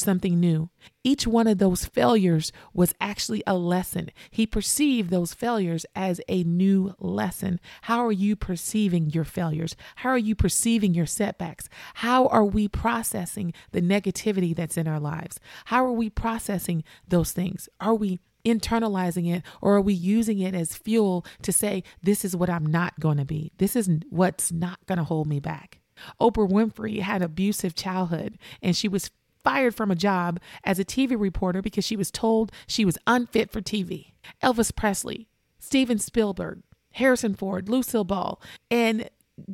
something 0.00 0.40
new. 0.40 0.70
Each 1.04 1.26
one 1.26 1.46
of 1.46 1.58
those 1.58 1.84
failures 1.84 2.50
was 2.72 2.94
actually 2.98 3.42
a 3.46 3.58
lesson. 3.58 4.10
He 4.30 4.46
perceived 4.46 5.10
those 5.10 5.34
failures 5.34 5.84
as 5.94 6.18
a 6.28 6.44
new 6.44 6.94
lesson. 6.98 7.60
How 7.82 8.02
are 8.06 8.10
you 8.10 8.36
perceiving 8.36 9.10
your 9.10 9.24
failures? 9.24 9.76
How 9.96 10.08
are 10.08 10.16
you 10.16 10.34
perceiving 10.34 10.94
your 10.94 11.04
setbacks? 11.04 11.68
How 11.96 12.26
are 12.28 12.44
we 12.46 12.68
processing 12.68 13.52
the 13.72 13.82
negativity 13.82 14.56
that's 14.56 14.78
in 14.78 14.88
our 14.88 14.98
lives? 14.98 15.38
How 15.66 15.84
are 15.84 15.92
we 15.92 16.08
processing 16.08 16.84
those 17.06 17.32
things? 17.32 17.68
Are 17.82 17.94
we 17.94 18.18
internalizing 18.46 19.30
it 19.30 19.42
or 19.60 19.76
are 19.76 19.82
we 19.82 19.92
using 19.92 20.38
it 20.38 20.54
as 20.54 20.74
fuel 20.74 21.26
to 21.42 21.52
say, 21.52 21.84
this 22.02 22.24
is 22.24 22.34
what 22.34 22.48
I'm 22.48 22.64
not 22.64 22.98
going 22.98 23.18
to 23.18 23.26
be? 23.26 23.52
This 23.58 23.76
is 23.76 23.90
what's 24.08 24.50
not 24.50 24.78
going 24.86 24.96
to 24.96 25.04
hold 25.04 25.26
me 25.26 25.38
back. 25.38 25.80
Oprah 26.20 26.50
Winfrey 26.50 27.00
had 27.00 27.22
abusive 27.22 27.74
childhood 27.74 28.38
and 28.62 28.76
she 28.76 28.88
was 28.88 29.10
fired 29.42 29.74
from 29.74 29.90
a 29.90 29.96
job 29.96 30.40
as 30.64 30.78
a 30.78 30.84
TV 30.84 31.18
reporter 31.18 31.62
because 31.62 31.84
she 31.84 31.96
was 31.96 32.10
told 32.10 32.52
she 32.66 32.84
was 32.84 32.98
unfit 33.06 33.50
for 33.50 33.60
TV. 33.60 34.12
Elvis 34.42 34.74
Presley, 34.74 35.28
Steven 35.58 35.98
Spielberg, 35.98 36.62
Harrison 36.92 37.34
Ford, 37.34 37.68
Lucille 37.68 38.04
Ball, 38.04 38.40
and 38.70 39.08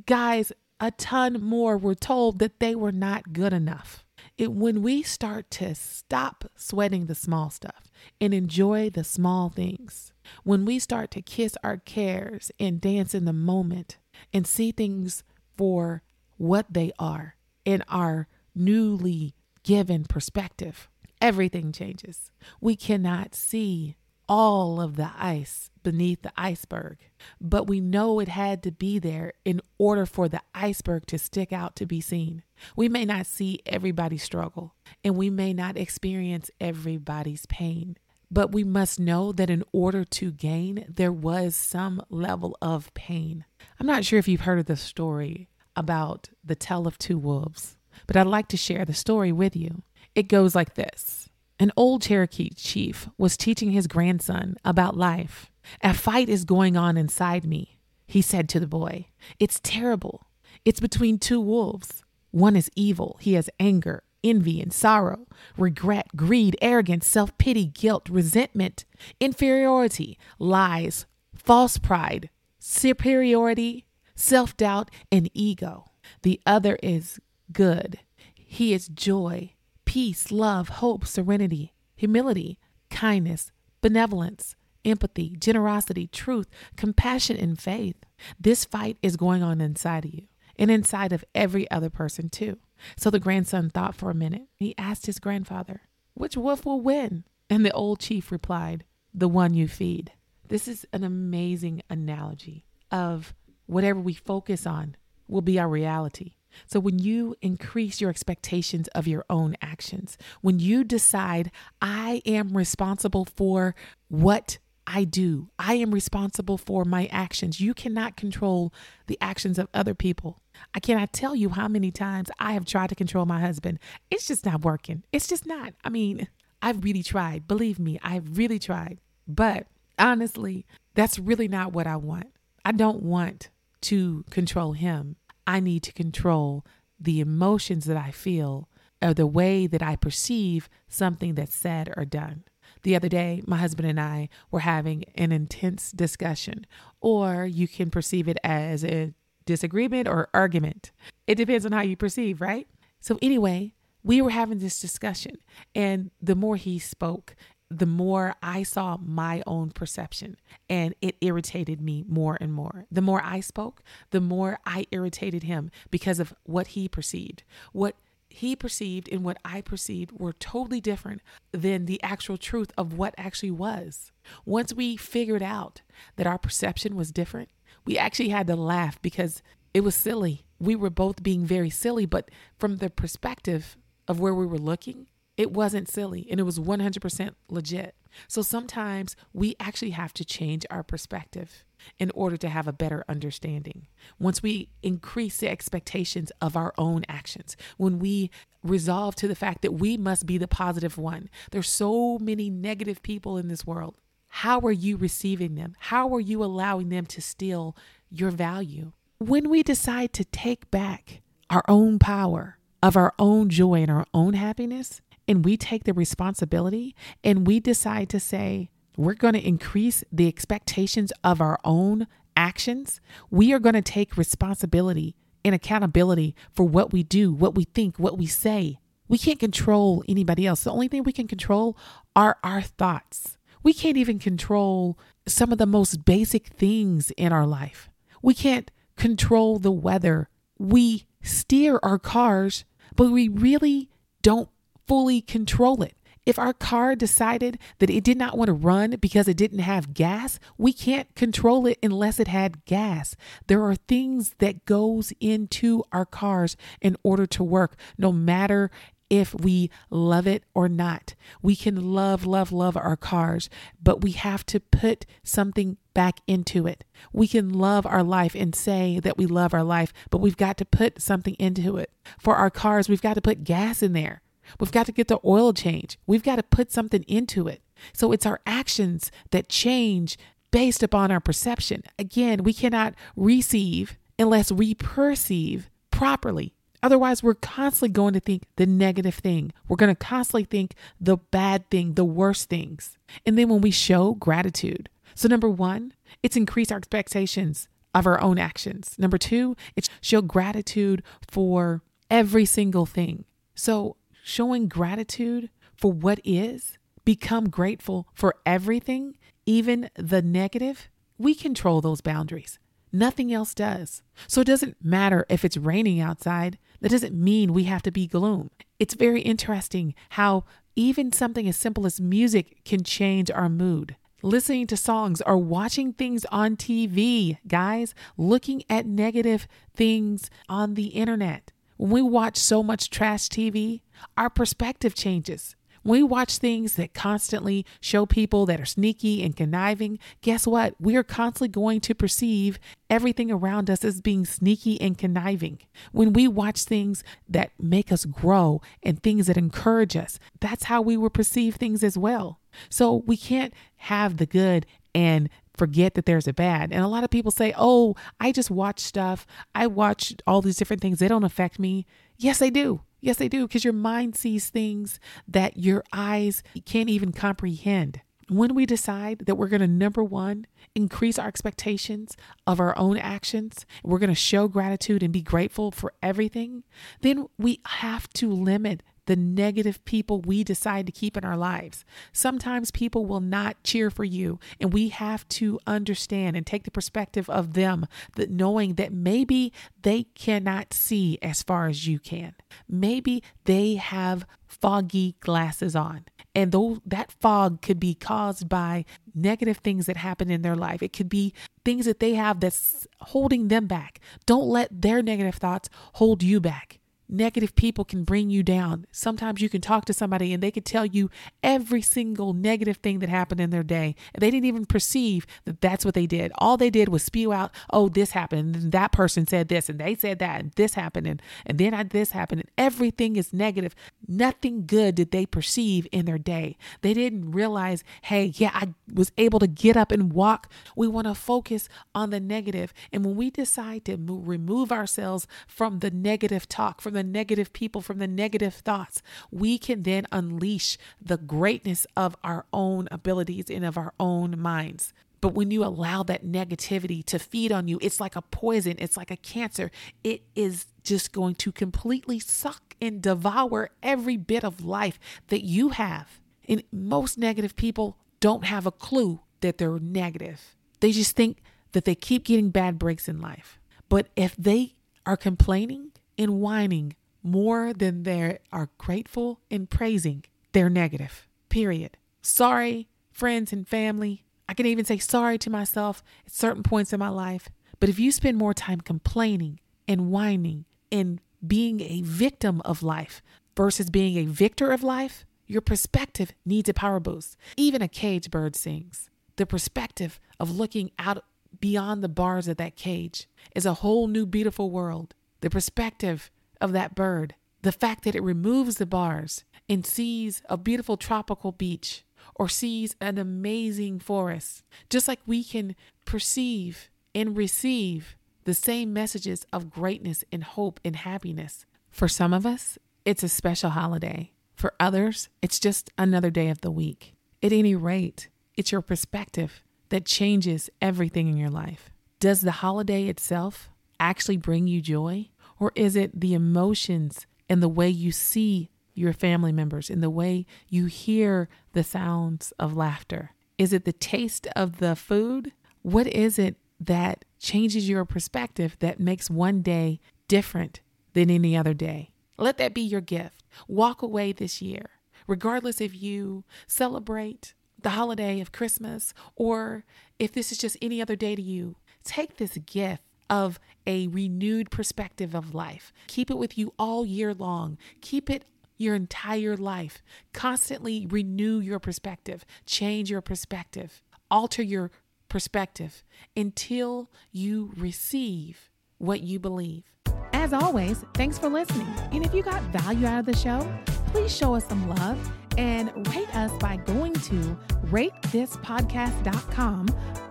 guys, 0.06 0.52
a 0.80 0.90
ton 0.90 1.40
more 1.40 1.78
were 1.78 1.94
told 1.94 2.38
that 2.40 2.60
they 2.60 2.74
were 2.74 2.92
not 2.92 3.32
good 3.32 3.52
enough. 3.52 4.04
It, 4.36 4.52
when 4.52 4.82
we 4.82 5.02
start 5.02 5.50
to 5.52 5.74
stop 5.74 6.44
sweating 6.56 7.06
the 7.06 7.14
small 7.14 7.50
stuff 7.50 7.84
and 8.20 8.34
enjoy 8.34 8.90
the 8.90 9.04
small 9.04 9.48
things, 9.48 10.12
when 10.42 10.64
we 10.64 10.78
start 10.78 11.10
to 11.12 11.22
kiss 11.22 11.56
our 11.62 11.76
cares 11.76 12.50
and 12.58 12.80
dance 12.80 13.14
in 13.14 13.26
the 13.26 13.32
moment 13.32 13.98
and 14.32 14.46
see 14.46 14.72
things 14.72 15.22
for 15.56 16.02
what 16.36 16.72
they 16.72 16.92
are 16.98 17.36
in 17.64 17.82
our 17.88 18.28
newly 18.54 19.34
given 19.62 20.04
perspective, 20.04 20.88
everything 21.20 21.72
changes. 21.72 22.30
We 22.60 22.76
cannot 22.76 23.34
see 23.34 23.96
all 24.28 24.80
of 24.80 24.96
the 24.96 25.10
ice 25.18 25.70
beneath 25.82 26.22
the 26.22 26.32
iceberg, 26.36 26.98
but 27.40 27.66
we 27.66 27.80
know 27.80 28.20
it 28.20 28.28
had 28.28 28.62
to 28.62 28.72
be 28.72 28.98
there 28.98 29.32
in 29.44 29.60
order 29.78 30.06
for 30.06 30.28
the 30.28 30.40
iceberg 30.54 31.06
to 31.06 31.18
stick 31.18 31.52
out 31.52 31.76
to 31.76 31.86
be 31.86 32.00
seen. 32.00 32.42
We 32.74 32.88
may 32.88 33.04
not 33.04 33.26
see 33.26 33.60
everybody's 33.66 34.22
struggle 34.22 34.74
and 35.02 35.16
we 35.16 35.28
may 35.28 35.52
not 35.52 35.76
experience 35.76 36.50
everybody's 36.60 37.44
pain, 37.46 37.98
but 38.30 38.52
we 38.52 38.64
must 38.64 38.98
know 38.98 39.30
that 39.32 39.50
in 39.50 39.62
order 39.72 40.04
to 40.04 40.32
gain, 40.32 40.86
there 40.88 41.12
was 41.12 41.54
some 41.54 42.02
level 42.08 42.56
of 42.62 42.92
pain. 42.94 43.44
I'm 43.78 43.86
not 43.86 44.04
sure 44.04 44.18
if 44.18 44.26
you've 44.26 44.42
heard 44.42 44.58
of 44.58 44.66
the 44.66 44.76
story 44.76 45.48
about 45.76 46.30
the 46.44 46.54
tale 46.54 46.86
of 46.86 46.98
two 46.98 47.18
wolves, 47.18 47.76
but 48.06 48.16
I'd 48.16 48.26
like 48.26 48.48
to 48.48 48.56
share 48.56 48.84
the 48.84 48.94
story 48.94 49.32
with 49.32 49.56
you. 49.56 49.82
It 50.14 50.28
goes 50.28 50.54
like 50.54 50.74
this 50.74 51.28
An 51.58 51.72
old 51.76 52.02
Cherokee 52.02 52.50
chief 52.50 53.08
was 53.18 53.36
teaching 53.36 53.72
his 53.72 53.86
grandson 53.86 54.56
about 54.64 54.96
life. 54.96 55.50
A 55.82 55.94
fight 55.94 56.28
is 56.28 56.44
going 56.44 56.76
on 56.76 56.96
inside 56.96 57.44
me, 57.44 57.78
he 58.06 58.20
said 58.20 58.48
to 58.50 58.60
the 58.60 58.66
boy. 58.66 59.06
It's 59.38 59.60
terrible. 59.62 60.26
It's 60.64 60.80
between 60.80 61.18
two 61.18 61.40
wolves. 61.40 62.02
One 62.30 62.56
is 62.56 62.70
evil, 62.74 63.16
he 63.20 63.34
has 63.34 63.48
anger, 63.60 64.02
envy, 64.24 64.60
and 64.60 64.72
sorrow, 64.72 65.26
regret, 65.56 66.08
greed, 66.16 66.56
arrogance, 66.60 67.06
self 67.06 67.36
pity, 67.38 67.66
guilt, 67.66 68.08
resentment, 68.08 68.84
inferiority, 69.20 70.18
lies, 70.38 71.06
false 71.34 71.78
pride, 71.78 72.30
superiority, 72.58 73.84
self 74.14 74.56
doubt, 74.56 74.90
and 75.10 75.30
ego. 75.34 75.86
The 76.22 76.40
other 76.46 76.78
is 76.82 77.20
good. 77.52 78.00
He 78.34 78.72
is 78.72 78.88
joy, 78.88 79.52
peace, 79.84 80.30
love, 80.30 80.68
hope, 80.68 81.06
serenity, 81.06 81.74
humility, 81.96 82.58
kindness, 82.90 83.50
benevolence, 83.80 84.54
empathy, 84.84 85.36
generosity, 85.38 86.06
truth, 86.06 86.48
compassion, 86.76 87.36
and 87.36 87.58
faith. 87.58 87.96
This 88.38 88.64
fight 88.64 88.98
is 89.02 89.16
going 89.16 89.42
on 89.42 89.60
inside 89.60 90.04
of 90.04 90.14
you 90.14 90.28
and 90.56 90.70
inside 90.70 91.12
of 91.12 91.24
every 91.34 91.68
other 91.70 91.90
person, 91.90 92.28
too. 92.28 92.58
So 92.96 93.10
the 93.10 93.18
grandson 93.18 93.70
thought 93.70 93.94
for 93.94 94.10
a 94.10 94.14
minute. 94.14 94.48
He 94.56 94.76
asked 94.78 95.06
his 95.06 95.18
grandfather, 95.18 95.82
Which 96.14 96.36
wolf 96.36 96.64
will 96.64 96.80
win? 96.80 97.24
And 97.50 97.64
the 97.64 97.72
old 97.72 98.00
chief 98.00 98.30
replied, 98.30 98.84
The 99.12 99.28
one 99.28 99.54
you 99.54 99.68
feed. 99.68 100.12
This 100.48 100.68
is 100.68 100.86
an 100.92 101.02
amazing 101.02 101.82
analogy 101.88 102.64
of 102.90 103.34
whatever 103.66 104.00
we 104.00 104.14
focus 104.14 104.66
on 104.66 104.96
will 105.28 105.42
be 105.42 105.58
our 105.58 105.68
reality. 105.68 106.34
So, 106.66 106.78
when 106.78 106.98
you 106.98 107.34
increase 107.42 108.00
your 108.00 108.10
expectations 108.10 108.88
of 108.88 109.08
your 109.08 109.24
own 109.28 109.56
actions, 109.60 110.16
when 110.40 110.60
you 110.60 110.84
decide, 110.84 111.50
I 111.82 112.22
am 112.24 112.56
responsible 112.56 113.24
for 113.24 113.74
what 114.08 114.58
I 114.86 115.04
do. 115.04 115.48
I 115.58 115.74
am 115.74 115.92
responsible 115.92 116.58
for 116.58 116.84
my 116.84 117.06
actions. 117.06 117.60
You 117.60 117.74
cannot 117.74 118.16
control 118.16 118.72
the 119.06 119.18
actions 119.20 119.58
of 119.58 119.68
other 119.72 119.94
people. 119.94 120.40
I 120.74 120.80
cannot 120.80 121.12
tell 121.12 121.34
you 121.34 121.50
how 121.50 121.68
many 121.68 121.90
times 121.90 122.30
I 122.38 122.52
have 122.52 122.66
tried 122.66 122.90
to 122.90 122.94
control 122.94 123.26
my 123.26 123.40
husband. 123.40 123.78
It's 124.10 124.26
just 124.26 124.44
not 124.44 124.62
working. 124.62 125.02
It's 125.10 125.26
just 125.26 125.46
not. 125.46 125.74
I 125.82 125.88
mean, 125.88 126.28
I've 126.60 126.84
really 126.84 127.02
tried. 127.02 127.48
Believe 127.48 127.78
me, 127.78 127.98
I've 128.02 128.36
really 128.36 128.58
tried. 128.58 129.00
But 129.26 129.66
honestly, 129.98 130.66
that's 130.94 131.18
really 131.18 131.48
not 131.48 131.72
what 131.72 131.86
I 131.86 131.96
want. 131.96 132.30
I 132.64 132.72
don't 132.72 133.02
want 133.02 133.50
to 133.84 134.24
control 134.30 134.72
him. 134.72 135.16
I 135.46 135.60
need 135.60 135.82
to 135.84 135.92
control 135.92 136.64
the 136.98 137.20
emotions 137.20 137.84
that 137.84 137.96
I 137.96 138.10
feel 138.10 138.68
or 139.02 139.14
the 139.14 139.26
way 139.26 139.66
that 139.66 139.82
I 139.82 139.96
perceive 139.96 140.68
something 140.88 141.34
that's 141.34 141.54
said 141.54 141.92
or 141.96 142.04
done. 142.04 142.44
The 142.82 142.96
other 142.96 143.08
day, 143.08 143.42
my 143.46 143.58
husband 143.58 143.88
and 143.88 144.00
I 144.00 144.28
were 144.50 144.60
having 144.60 145.04
an 145.14 145.32
intense 145.32 145.90
discussion, 145.92 146.66
or 147.00 147.46
you 147.46 147.68
can 147.68 147.90
perceive 147.90 148.28
it 148.28 148.38
as 148.42 148.84
a 148.84 149.12
disagreement 149.46 150.08
or 150.08 150.28
argument. 150.32 150.92
It 151.26 151.36
depends 151.36 151.66
on 151.66 151.72
how 151.72 151.82
you 151.82 151.96
perceive, 151.96 152.40
right? 152.40 152.68
So, 153.00 153.18
anyway, 153.20 153.74
we 154.02 154.20
were 154.20 154.30
having 154.30 154.58
this 154.58 154.80
discussion, 154.80 155.36
and 155.74 156.10
the 156.20 156.34
more 156.34 156.56
he 156.56 156.78
spoke, 156.78 157.34
the 157.78 157.86
more 157.86 158.34
I 158.42 158.62
saw 158.62 158.96
my 158.96 159.42
own 159.46 159.70
perception, 159.70 160.36
and 160.68 160.94
it 161.00 161.16
irritated 161.20 161.80
me 161.80 162.04
more 162.06 162.38
and 162.40 162.52
more. 162.52 162.86
The 162.90 163.02
more 163.02 163.22
I 163.22 163.40
spoke, 163.40 163.82
the 164.10 164.20
more 164.20 164.58
I 164.64 164.86
irritated 164.92 165.42
him 165.42 165.70
because 165.90 166.20
of 166.20 166.34
what 166.44 166.68
he 166.68 166.88
perceived. 166.88 167.42
What 167.72 167.96
he 168.28 168.54
perceived 168.56 169.08
and 169.10 169.24
what 169.24 169.38
I 169.44 169.60
perceived 169.60 170.12
were 170.12 170.32
totally 170.32 170.80
different 170.80 171.22
than 171.52 171.86
the 171.86 172.02
actual 172.02 172.36
truth 172.36 172.72
of 172.76 172.92
what 172.92 173.14
actually 173.16 173.50
was. 173.50 174.12
Once 174.44 174.72
we 174.72 174.96
figured 174.96 175.42
out 175.42 175.82
that 176.16 176.26
our 176.26 176.38
perception 176.38 176.96
was 176.96 177.12
different, 177.12 177.48
we 177.84 177.98
actually 177.98 178.30
had 178.30 178.46
to 178.48 178.56
laugh 178.56 179.00
because 179.02 179.42
it 179.72 179.82
was 179.82 179.94
silly. 179.94 180.46
We 180.58 180.76
were 180.76 180.90
both 180.90 181.22
being 181.22 181.44
very 181.44 181.70
silly, 181.70 182.06
but 182.06 182.30
from 182.58 182.76
the 182.76 182.90
perspective 182.90 183.76
of 184.06 184.20
where 184.20 184.34
we 184.34 184.46
were 184.46 184.58
looking, 184.58 185.06
it 185.36 185.52
wasn't 185.52 185.88
silly 185.88 186.26
and 186.30 186.38
it 186.38 186.44
was 186.44 186.58
100% 186.58 187.34
legit. 187.48 187.94
So 188.28 188.42
sometimes 188.42 189.16
we 189.32 189.56
actually 189.58 189.90
have 189.90 190.14
to 190.14 190.24
change 190.24 190.64
our 190.70 190.82
perspective 190.82 191.64
in 191.98 192.10
order 192.14 192.36
to 192.36 192.48
have 192.48 192.68
a 192.68 192.72
better 192.72 193.04
understanding. 193.08 193.88
Once 194.18 194.42
we 194.42 194.68
increase 194.82 195.38
the 195.38 195.48
expectations 195.48 196.30
of 196.40 196.56
our 196.56 196.72
own 196.78 197.04
actions, 197.08 197.56
when 197.76 197.98
we 197.98 198.30
resolve 198.62 199.14
to 199.16 199.28
the 199.28 199.34
fact 199.34 199.62
that 199.62 199.74
we 199.74 199.96
must 199.96 200.26
be 200.26 200.38
the 200.38 200.48
positive 200.48 200.96
one, 200.96 201.28
there's 201.50 201.68
so 201.68 202.18
many 202.18 202.48
negative 202.48 203.02
people 203.02 203.36
in 203.36 203.48
this 203.48 203.66
world. 203.66 203.98
How 204.28 204.60
are 204.60 204.72
you 204.72 204.96
receiving 204.96 205.54
them? 205.54 205.76
How 205.78 206.12
are 206.14 206.20
you 206.20 206.42
allowing 206.42 206.88
them 206.88 207.06
to 207.06 207.20
steal 207.20 207.76
your 208.10 208.30
value? 208.30 208.92
When 209.18 209.48
we 209.48 209.62
decide 209.62 210.12
to 210.14 210.24
take 210.24 210.70
back 210.70 211.22
our 211.50 211.64
own 211.68 211.98
power 211.98 212.58
of 212.82 212.96
our 212.96 213.14
own 213.18 213.48
joy 213.48 213.82
and 213.82 213.90
our 213.90 214.06
own 214.12 214.34
happiness, 214.34 215.00
and 215.26 215.44
we 215.44 215.56
take 215.56 215.84
the 215.84 215.94
responsibility 215.94 216.94
and 217.22 217.46
we 217.46 217.60
decide 217.60 218.08
to 218.10 218.20
say, 218.20 218.68
we're 218.96 219.14
going 219.14 219.34
to 219.34 219.46
increase 219.46 220.04
the 220.12 220.28
expectations 220.28 221.12
of 221.22 221.40
our 221.40 221.58
own 221.64 222.06
actions, 222.36 223.00
we 223.30 223.52
are 223.52 223.58
going 223.58 223.74
to 223.74 223.82
take 223.82 224.16
responsibility 224.16 225.14
and 225.44 225.54
accountability 225.54 226.34
for 226.52 226.64
what 226.64 226.92
we 226.92 227.02
do, 227.02 227.32
what 227.32 227.54
we 227.54 227.64
think, 227.64 227.98
what 227.98 228.18
we 228.18 228.26
say. 228.26 228.78
We 229.08 229.18
can't 229.18 229.38
control 229.38 230.02
anybody 230.08 230.46
else. 230.46 230.64
The 230.64 230.72
only 230.72 230.88
thing 230.88 231.02
we 231.02 231.12
can 231.12 231.28
control 231.28 231.76
are 232.16 232.38
our 232.42 232.62
thoughts. 232.62 233.36
We 233.62 233.72
can't 233.72 233.96
even 233.96 234.18
control 234.18 234.98
some 235.26 235.52
of 235.52 235.58
the 235.58 235.66
most 235.66 236.04
basic 236.04 236.48
things 236.48 237.10
in 237.12 237.32
our 237.32 237.46
life. 237.46 237.90
We 238.22 238.34
can't 238.34 238.70
control 238.96 239.58
the 239.58 239.72
weather. 239.72 240.28
We 240.58 241.06
steer 241.22 241.78
our 241.82 241.98
cars, 241.98 242.64
but 242.96 243.10
we 243.10 243.28
really 243.28 243.90
don't 244.22 244.48
fully 244.86 245.20
control 245.20 245.82
it. 245.82 245.96
If 246.26 246.38
our 246.38 246.54
car 246.54 246.96
decided 246.96 247.58
that 247.78 247.90
it 247.90 248.02
did 248.02 248.16
not 248.16 248.38
want 248.38 248.48
to 248.48 248.54
run 248.54 248.96
because 248.98 249.28
it 249.28 249.36
didn't 249.36 249.58
have 249.58 249.92
gas, 249.92 250.40
we 250.56 250.72
can't 250.72 251.14
control 251.14 251.66
it 251.66 251.78
unless 251.82 252.18
it 252.18 252.28
had 252.28 252.64
gas. 252.64 253.14
There 253.46 253.62
are 253.62 253.74
things 253.74 254.34
that 254.38 254.64
goes 254.64 255.12
into 255.20 255.84
our 255.92 256.06
cars 256.06 256.56
in 256.80 256.96
order 257.02 257.26
to 257.26 257.44
work 257.44 257.76
no 257.98 258.10
matter 258.10 258.70
if 259.10 259.34
we 259.34 259.70
love 259.90 260.26
it 260.26 260.44
or 260.54 260.66
not. 260.66 261.14
We 261.42 261.56
can 261.56 261.92
love, 261.92 262.24
love, 262.24 262.52
love 262.52 262.76
our 262.76 262.96
cars, 262.96 263.50
but 263.82 264.00
we 264.00 264.12
have 264.12 264.46
to 264.46 264.60
put 264.60 265.04
something 265.22 265.76
back 265.92 266.20
into 266.26 266.66
it. 266.66 266.84
We 267.12 267.28
can 267.28 267.50
love 267.52 267.84
our 267.86 268.02
life 268.02 268.34
and 268.34 268.54
say 268.54 268.98
that 269.00 269.18
we 269.18 269.26
love 269.26 269.52
our 269.52 269.62
life, 269.62 269.92
but 270.10 270.18
we've 270.18 270.38
got 270.38 270.56
to 270.56 270.64
put 270.64 271.02
something 271.02 271.34
into 271.34 271.76
it. 271.76 271.90
For 272.18 272.36
our 272.36 272.50
cars, 272.50 272.88
we've 272.88 273.02
got 273.02 273.14
to 273.14 273.20
put 273.20 273.44
gas 273.44 273.82
in 273.82 273.92
there. 273.92 274.22
We've 274.58 274.72
got 274.72 274.86
to 274.86 274.92
get 274.92 275.08
the 275.08 275.20
oil 275.24 275.52
change. 275.52 275.98
We've 276.06 276.22
got 276.22 276.36
to 276.36 276.42
put 276.42 276.72
something 276.72 277.02
into 277.04 277.48
it. 277.48 277.62
So 277.92 278.12
it's 278.12 278.26
our 278.26 278.40
actions 278.46 279.10
that 279.30 279.48
change 279.48 280.16
based 280.50 280.82
upon 280.82 281.10
our 281.10 281.20
perception. 281.20 281.82
Again, 281.98 282.44
we 282.44 282.52
cannot 282.52 282.94
receive 283.16 283.98
unless 284.18 284.52
we 284.52 284.74
perceive 284.74 285.68
properly. 285.90 286.54
Otherwise, 286.82 287.22
we're 287.22 287.34
constantly 287.34 287.88
going 287.88 288.12
to 288.12 288.20
think 288.20 288.42
the 288.56 288.66
negative 288.66 289.14
thing. 289.14 289.52
We're 289.66 289.76
going 289.76 289.94
to 289.94 289.98
constantly 289.98 290.44
think 290.44 290.74
the 291.00 291.16
bad 291.16 291.68
thing, 291.70 291.94
the 291.94 292.04
worst 292.04 292.50
things. 292.50 292.98
And 293.24 293.38
then 293.38 293.48
when 293.48 293.62
we 293.62 293.70
show 293.70 294.12
gratitude, 294.14 294.90
so 295.14 295.26
number 295.26 295.48
one, 295.48 295.94
it's 296.22 296.36
increase 296.36 296.70
our 296.70 296.76
expectations 296.76 297.68
of 297.94 298.06
our 298.06 298.20
own 298.20 298.38
actions. 298.38 298.96
Number 298.98 299.16
two, 299.16 299.56
it's 299.76 299.88
show 300.00 300.20
gratitude 300.20 301.02
for 301.26 301.82
every 302.10 302.44
single 302.44 302.86
thing. 302.86 303.24
So 303.54 303.96
showing 304.24 304.66
gratitude 304.68 305.50
for 305.76 305.92
what 305.92 306.18
is, 306.24 306.78
become 307.04 307.50
grateful 307.50 308.08
for 308.14 308.34
everything, 308.46 309.16
even 309.44 309.90
the 309.96 310.22
negative, 310.22 310.88
we 311.18 311.34
control 311.34 311.80
those 311.80 312.00
boundaries. 312.00 312.58
Nothing 312.90 313.32
else 313.32 313.54
does. 313.54 314.02
So 314.26 314.40
it 314.40 314.46
doesn't 314.46 314.82
matter 314.82 315.26
if 315.28 315.44
it's 315.44 315.56
raining 315.56 316.00
outside. 316.00 316.58
That 316.80 316.90
doesn't 316.90 317.14
mean 317.14 317.52
we 317.52 317.64
have 317.64 317.82
to 317.82 317.90
be 317.90 318.06
gloom. 318.06 318.50
It's 318.78 318.94
very 318.94 319.20
interesting 319.20 319.94
how 320.10 320.44
even 320.74 321.12
something 321.12 321.46
as 321.46 321.56
simple 321.56 321.86
as 321.86 322.00
music 322.00 322.64
can 322.64 322.82
change 322.82 323.30
our 323.30 323.48
mood. 323.48 323.96
Listening 324.22 324.66
to 324.68 324.76
songs 324.76 325.20
or 325.26 325.36
watching 325.36 325.92
things 325.92 326.24
on 326.32 326.56
TV, 326.56 327.36
guys, 327.46 327.94
looking 328.16 328.62
at 328.70 328.86
negative 328.86 329.46
things 329.74 330.30
on 330.48 330.74
the 330.74 330.86
internet. 330.86 331.52
When 331.76 331.90
we 331.90 332.00
watch 332.00 332.38
so 332.38 332.62
much 332.62 332.88
trash 332.88 333.28
TV, 333.28 333.82
our 334.16 334.30
perspective 334.30 334.94
changes. 334.94 335.56
When 335.84 335.98
we 335.98 336.02
watch 336.02 336.38
things 336.38 336.76
that 336.76 336.94
constantly 336.94 337.66
show 337.78 338.06
people 338.06 338.46
that 338.46 338.58
are 338.58 338.64
sneaky 338.64 339.22
and 339.22 339.36
conniving, 339.36 339.98
guess 340.22 340.46
what? 340.46 340.74
We 340.80 340.96
are 340.96 341.02
constantly 341.02 341.48
going 341.48 341.82
to 341.82 341.94
perceive 341.94 342.58
everything 342.88 343.30
around 343.30 343.68
us 343.68 343.84
as 343.84 344.00
being 344.00 344.24
sneaky 344.24 344.80
and 344.80 344.96
conniving. 344.96 345.58
When 345.92 346.14
we 346.14 346.26
watch 346.26 346.64
things 346.64 347.04
that 347.28 347.50
make 347.60 347.92
us 347.92 348.06
grow 348.06 348.62
and 348.82 349.02
things 349.02 349.26
that 349.26 349.36
encourage 349.36 349.94
us, 349.94 350.18
that's 350.40 350.64
how 350.64 350.80
we 350.80 350.96
will 350.96 351.10
perceive 351.10 351.56
things 351.56 351.84
as 351.84 351.98
well. 351.98 352.40
So 352.70 353.02
we 353.06 353.18
can't 353.18 353.52
have 353.76 354.16
the 354.16 354.26
good 354.26 354.64
and 354.94 355.28
forget 355.54 355.94
that 355.94 356.06
there's 356.06 356.26
a 356.26 356.32
bad. 356.32 356.72
And 356.72 356.82
a 356.82 356.88
lot 356.88 357.04
of 357.04 357.10
people 357.10 357.30
say, 357.30 357.52
oh, 357.58 357.94
I 358.18 358.32
just 358.32 358.50
watch 358.50 358.80
stuff. 358.80 359.26
I 359.54 359.66
watch 359.66 360.14
all 360.26 360.40
these 360.40 360.56
different 360.56 360.80
things. 360.80 360.98
They 360.98 361.08
don't 361.08 361.24
affect 361.24 361.58
me. 361.58 361.84
Yes, 362.16 362.38
they 362.38 362.50
do. 362.50 362.80
Yes, 363.04 363.18
they 363.18 363.28
do. 363.28 363.46
Because 363.46 363.64
your 363.64 363.74
mind 363.74 364.16
sees 364.16 364.48
things 364.48 364.98
that 365.28 365.58
your 365.58 365.84
eyes 365.92 366.42
can't 366.64 366.88
even 366.88 367.12
comprehend. 367.12 368.00
When 368.30 368.54
we 368.54 368.64
decide 368.64 369.26
that 369.26 369.34
we're 369.34 369.48
going 369.48 369.60
to, 369.60 369.68
number 369.68 370.02
one, 370.02 370.46
increase 370.74 371.18
our 371.18 371.28
expectations 371.28 372.16
of 372.46 372.58
our 372.60 372.76
own 372.78 372.96
actions, 372.96 373.66
we're 373.82 373.98
going 373.98 374.08
to 374.08 374.14
show 374.14 374.48
gratitude 374.48 375.02
and 375.02 375.12
be 375.12 375.20
grateful 375.20 375.70
for 375.70 375.92
everything, 376.02 376.64
then 377.02 377.26
we 377.36 377.60
have 377.66 378.08
to 378.14 378.30
limit 378.30 378.82
the 379.06 379.16
negative 379.16 379.84
people 379.84 380.20
we 380.20 380.44
decide 380.44 380.86
to 380.86 380.92
keep 380.92 381.16
in 381.16 381.24
our 381.24 381.36
lives. 381.36 381.84
Sometimes 382.12 382.70
people 382.70 383.06
will 383.06 383.20
not 383.20 383.62
cheer 383.62 383.90
for 383.90 384.04
you, 384.04 384.38
and 384.60 384.72
we 384.72 384.88
have 384.88 385.26
to 385.28 385.58
understand 385.66 386.36
and 386.36 386.46
take 386.46 386.64
the 386.64 386.70
perspective 386.70 387.28
of 387.28 387.54
them 387.54 387.86
that 388.16 388.30
knowing 388.30 388.74
that 388.74 388.92
maybe 388.92 389.52
they 389.82 390.04
cannot 390.14 390.72
see 390.72 391.18
as 391.22 391.42
far 391.42 391.66
as 391.68 391.86
you 391.86 391.98
can. 391.98 392.34
Maybe 392.68 393.22
they 393.44 393.74
have 393.74 394.26
foggy 394.46 395.16
glasses 395.20 395.74
on. 395.74 396.04
And 396.34 396.50
though 396.50 396.78
that 396.86 397.12
fog 397.12 397.62
could 397.62 397.78
be 397.78 397.94
caused 397.94 398.48
by 398.48 398.84
negative 399.14 399.58
things 399.58 399.86
that 399.86 399.96
happen 399.96 400.30
in 400.30 400.42
their 400.42 400.56
life, 400.56 400.82
it 400.82 400.92
could 400.92 401.08
be 401.08 401.32
things 401.64 401.86
that 401.86 402.00
they 402.00 402.14
have 402.14 402.40
that's 402.40 402.86
holding 403.00 403.48
them 403.48 403.66
back. 403.66 404.00
Don't 404.26 404.48
let 404.48 404.82
their 404.82 405.02
negative 405.02 405.36
thoughts 405.36 405.68
hold 405.94 406.22
you 406.22 406.40
back. 406.40 406.80
Negative 407.08 407.54
people 407.54 407.84
can 407.84 408.04
bring 408.04 408.30
you 408.30 408.42
down. 408.42 408.86
Sometimes 408.92 409.40
you 409.40 409.48
can 409.48 409.60
talk 409.60 409.84
to 409.86 409.92
somebody 409.92 410.32
and 410.32 410.42
they 410.42 410.50
could 410.50 410.64
tell 410.64 410.86
you 410.86 411.10
every 411.42 411.82
single 411.82 412.32
negative 412.32 412.78
thing 412.78 412.98
that 413.00 413.08
happened 413.08 413.40
in 413.40 413.50
their 413.50 413.62
day. 413.62 413.94
And 414.14 414.22
they 414.22 414.30
didn't 414.30 414.46
even 414.46 414.66
perceive 414.66 415.26
that 415.44 415.60
that's 415.60 415.84
what 415.84 415.94
they 415.94 416.06
did. 416.06 416.32
All 416.38 416.56
they 416.56 416.70
did 416.70 416.88
was 416.88 417.02
spew 417.02 417.32
out, 417.32 417.50
oh, 417.70 417.88
this 417.88 418.12
happened. 418.12 418.56
And 418.56 418.72
that 418.72 418.92
person 418.92 419.26
said 419.26 419.48
this 419.48 419.68
and 419.68 419.78
they 419.78 419.94
said 419.94 420.18
that 420.18 420.40
and 420.40 420.52
this 420.52 420.74
happened. 420.74 421.06
And, 421.06 421.22
and 421.46 421.58
then 421.58 421.74
I, 421.74 421.82
this 421.82 422.12
happened. 422.12 422.40
And 422.40 422.50
everything 422.56 423.16
is 423.16 423.32
negative. 423.32 423.74
Nothing 424.06 424.66
good 424.66 424.94
did 424.94 425.10
they 425.10 425.26
perceive 425.26 425.86
in 425.92 426.06
their 426.06 426.18
day. 426.18 426.56
They 426.82 426.94
didn't 426.94 427.32
realize, 427.32 427.84
hey, 428.02 428.32
yeah, 428.36 428.50
I 428.54 428.74
was 428.92 429.12
able 429.18 429.38
to 429.40 429.46
get 429.46 429.76
up 429.76 429.92
and 429.92 430.12
walk. 430.12 430.50
We 430.76 430.88
want 430.88 431.06
to 431.06 431.14
focus 431.14 431.68
on 431.94 432.10
the 432.10 432.20
negative. 432.20 432.72
And 432.92 433.04
when 433.04 433.16
we 433.16 433.30
decide 433.30 433.84
to 433.86 433.96
move, 433.96 434.26
remove 434.26 434.72
ourselves 434.72 435.26
from 435.46 435.80
the 435.80 435.90
negative 435.90 436.48
talk, 436.48 436.80
from 436.80 436.93
the 436.94 437.04
negative 437.04 437.52
people, 437.52 437.80
from 437.80 437.98
the 437.98 438.08
negative 438.08 438.54
thoughts, 438.54 439.02
we 439.30 439.58
can 439.58 439.82
then 439.82 440.06
unleash 440.10 440.78
the 441.00 441.18
greatness 441.18 441.86
of 441.96 442.16
our 442.24 442.46
own 442.52 442.88
abilities 442.90 443.50
and 443.50 443.64
of 443.64 443.76
our 443.76 443.92
own 444.00 444.40
minds. 444.40 444.92
But 445.20 445.32
when 445.32 445.50
you 445.50 445.64
allow 445.64 446.02
that 446.02 446.26
negativity 446.26 447.02
to 447.06 447.18
feed 447.18 447.50
on 447.50 447.66
you, 447.66 447.78
it's 447.80 447.98
like 447.98 448.14
a 448.14 448.20
poison, 448.20 448.76
it's 448.78 448.96
like 448.96 449.10
a 449.10 449.16
cancer. 449.16 449.70
It 450.02 450.22
is 450.34 450.66
just 450.82 451.12
going 451.12 451.36
to 451.36 451.50
completely 451.50 452.18
suck 452.18 452.76
and 452.78 453.00
devour 453.00 453.70
every 453.82 454.18
bit 454.18 454.44
of 454.44 454.62
life 454.62 455.00
that 455.28 455.42
you 455.42 455.70
have. 455.70 456.20
And 456.46 456.62
most 456.70 457.16
negative 457.16 457.56
people 457.56 457.96
don't 458.20 458.44
have 458.44 458.66
a 458.66 458.70
clue 458.70 459.20
that 459.40 459.56
they're 459.56 459.78
negative. 459.78 460.56
They 460.80 460.92
just 460.92 461.16
think 461.16 461.38
that 461.72 461.86
they 461.86 461.94
keep 461.94 462.24
getting 462.24 462.50
bad 462.50 462.78
breaks 462.78 463.08
in 463.08 463.18
life. 463.18 463.58
But 463.88 464.08
if 464.16 464.36
they 464.36 464.74
are 465.06 465.16
complaining 465.16 465.92
and 466.18 466.40
whining 466.40 466.94
more 467.22 467.72
than 467.72 468.02
they 468.02 468.38
are 468.52 468.70
grateful 468.78 469.40
and 469.50 469.68
praising, 469.68 470.24
they're 470.52 470.70
negative. 470.70 471.26
Period. 471.48 471.96
Sorry, 472.22 472.88
friends 473.10 473.52
and 473.52 473.66
family. 473.66 474.24
I 474.48 474.54
can 474.54 474.66
even 474.66 474.84
say 474.84 474.98
sorry 474.98 475.38
to 475.38 475.50
myself 475.50 476.02
at 476.26 476.32
certain 476.32 476.62
points 476.62 476.92
in 476.92 476.98
my 476.98 477.08
life. 477.08 477.48
But 477.80 477.88
if 477.88 477.98
you 477.98 478.12
spend 478.12 478.36
more 478.36 478.54
time 478.54 478.80
complaining 478.80 479.60
and 479.88 480.10
whining 480.10 480.66
and 480.92 481.20
being 481.46 481.80
a 481.80 482.02
victim 482.02 482.60
of 482.64 482.82
life 482.82 483.22
versus 483.56 483.90
being 483.90 484.16
a 484.16 484.30
victor 484.30 484.70
of 484.70 484.82
life, 484.82 485.24
your 485.46 485.60
perspective 485.60 486.32
needs 486.44 486.68
a 486.68 486.74
power 486.74 487.00
boost. 487.00 487.36
Even 487.56 487.82
a 487.82 487.88
cage 487.88 488.30
bird 488.30 488.56
sings. 488.56 489.10
The 489.36 489.46
perspective 489.46 490.20
of 490.38 490.50
looking 490.50 490.90
out 490.98 491.24
beyond 491.60 492.02
the 492.02 492.08
bars 492.08 492.48
of 492.48 492.56
that 492.56 492.76
cage 492.76 493.28
is 493.54 493.66
a 493.66 493.74
whole 493.74 494.06
new 494.06 494.26
beautiful 494.26 494.70
world. 494.70 495.14
The 495.44 495.50
perspective 495.50 496.30
of 496.58 496.72
that 496.72 496.94
bird, 496.94 497.34
the 497.60 497.70
fact 497.70 498.04
that 498.04 498.14
it 498.14 498.22
removes 498.22 498.78
the 498.78 498.86
bars 498.86 499.44
and 499.68 499.84
sees 499.84 500.40
a 500.48 500.56
beautiful 500.56 500.96
tropical 500.96 501.52
beach 501.52 502.02
or 502.34 502.48
sees 502.48 502.96
an 502.98 503.18
amazing 503.18 503.98
forest, 503.98 504.62
just 504.88 505.06
like 505.06 505.20
we 505.26 505.44
can 505.44 505.76
perceive 506.06 506.88
and 507.14 507.36
receive 507.36 508.16
the 508.44 508.54
same 508.54 508.94
messages 508.94 509.44
of 509.52 509.68
greatness 509.68 510.24
and 510.32 510.44
hope 510.44 510.80
and 510.82 510.96
happiness. 510.96 511.66
For 511.90 512.08
some 512.08 512.32
of 512.32 512.46
us, 512.46 512.78
it's 513.04 513.22
a 513.22 513.28
special 513.28 513.68
holiday. 513.68 514.32
For 514.54 514.72
others, 514.80 515.28
it's 515.42 515.60
just 515.60 515.90
another 515.98 516.30
day 516.30 516.48
of 516.48 516.62
the 516.62 516.70
week. 516.70 517.12
At 517.42 517.52
any 517.52 517.74
rate, 517.74 518.30
it's 518.56 518.72
your 518.72 518.80
perspective 518.80 519.62
that 519.90 520.06
changes 520.06 520.70
everything 520.80 521.28
in 521.28 521.36
your 521.36 521.50
life. 521.50 521.90
Does 522.18 522.40
the 522.40 522.50
holiday 522.50 523.08
itself 523.08 523.68
actually 524.00 524.38
bring 524.38 524.66
you 524.66 524.80
joy? 524.80 525.28
Or 525.64 525.72
is 525.74 525.96
it 525.96 526.20
the 526.20 526.34
emotions 526.34 527.26
and 527.48 527.62
the 527.62 527.70
way 527.70 527.88
you 527.88 528.12
see 528.12 528.68
your 528.92 529.14
family 529.14 529.50
members 529.50 529.88
and 529.88 530.02
the 530.02 530.10
way 530.10 530.44
you 530.68 530.84
hear 530.84 531.48
the 531.72 531.82
sounds 531.82 532.52
of 532.58 532.76
laughter? 532.76 533.30
Is 533.56 533.72
it 533.72 533.86
the 533.86 533.94
taste 533.94 534.46
of 534.54 534.76
the 534.76 534.94
food? 534.94 535.52
What 535.80 536.06
is 536.06 536.38
it 536.38 536.56
that 536.78 537.24
changes 537.38 537.88
your 537.88 538.04
perspective 538.04 538.76
that 538.80 539.00
makes 539.00 539.30
one 539.30 539.62
day 539.62 540.00
different 540.28 540.82
than 541.14 541.30
any 541.30 541.56
other 541.56 541.72
day? 541.72 542.10
Let 542.36 542.58
that 542.58 542.74
be 542.74 542.82
your 542.82 543.00
gift. 543.00 543.42
Walk 543.66 544.02
away 544.02 544.32
this 544.32 544.60
year, 544.60 544.90
regardless 545.26 545.80
if 545.80 545.94
you 545.94 546.44
celebrate 546.66 547.54
the 547.80 547.88
holiday 547.88 548.38
of 548.40 548.52
Christmas 548.52 549.14
or 549.34 549.86
if 550.18 550.30
this 550.30 550.52
is 550.52 550.58
just 550.58 550.76
any 550.82 551.00
other 551.00 551.16
day 551.16 551.34
to 551.34 551.40
you. 551.40 551.76
Take 552.04 552.36
this 552.36 552.58
gift 552.58 553.02
of 553.28 553.58
a 553.86 554.06
renewed 554.08 554.70
perspective 554.70 555.34
of 555.34 555.54
life. 555.54 555.92
Keep 556.06 556.30
it 556.30 556.38
with 556.38 556.56
you 556.56 556.72
all 556.78 557.04
year 557.04 557.34
long. 557.34 557.76
Keep 558.00 558.30
it 558.30 558.44
your 558.76 558.94
entire 558.94 559.56
life. 559.56 560.02
Constantly 560.32 561.06
renew 561.06 561.58
your 561.58 561.78
perspective, 561.78 562.44
change 562.66 563.10
your 563.10 563.20
perspective, 563.20 564.02
alter 564.30 564.62
your 564.62 564.90
perspective 565.28 566.04
until 566.36 567.10
you 567.32 567.72
receive 567.76 568.70
what 568.98 569.22
you 569.22 569.38
believe. 569.38 569.84
As 570.32 570.52
always, 570.52 571.04
thanks 571.14 571.38
for 571.38 571.48
listening. 571.48 571.86
And 572.12 572.24
if 572.24 572.34
you 572.34 572.42
got 572.42 572.62
value 572.64 573.06
out 573.06 573.20
of 573.20 573.26
the 573.26 573.36
show, 573.36 573.72
please 574.08 574.34
show 574.34 574.54
us 574.54 574.66
some 574.66 574.88
love 574.88 575.32
and 575.56 575.90
rate 576.14 576.34
us 576.36 576.50
by 576.60 576.76
going 576.76 577.14
to 577.14 577.56
ratethispodcast.com 577.86 579.88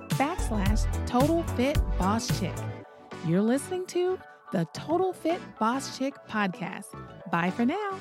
backslash 0.09 1.07
total 1.07 1.43
fit 1.55 1.79
boss 1.97 2.39
chick. 2.39 2.53
You're 3.25 3.41
listening 3.41 3.85
to 3.87 4.19
the 4.51 4.67
Total 4.73 5.13
Fit 5.13 5.39
Boss 5.57 5.97
Chick 5.97 6.13
podcast. 6.29 6.87
Bye 7.31 7.51
for 7.51 7.65
now. 7.65 7.97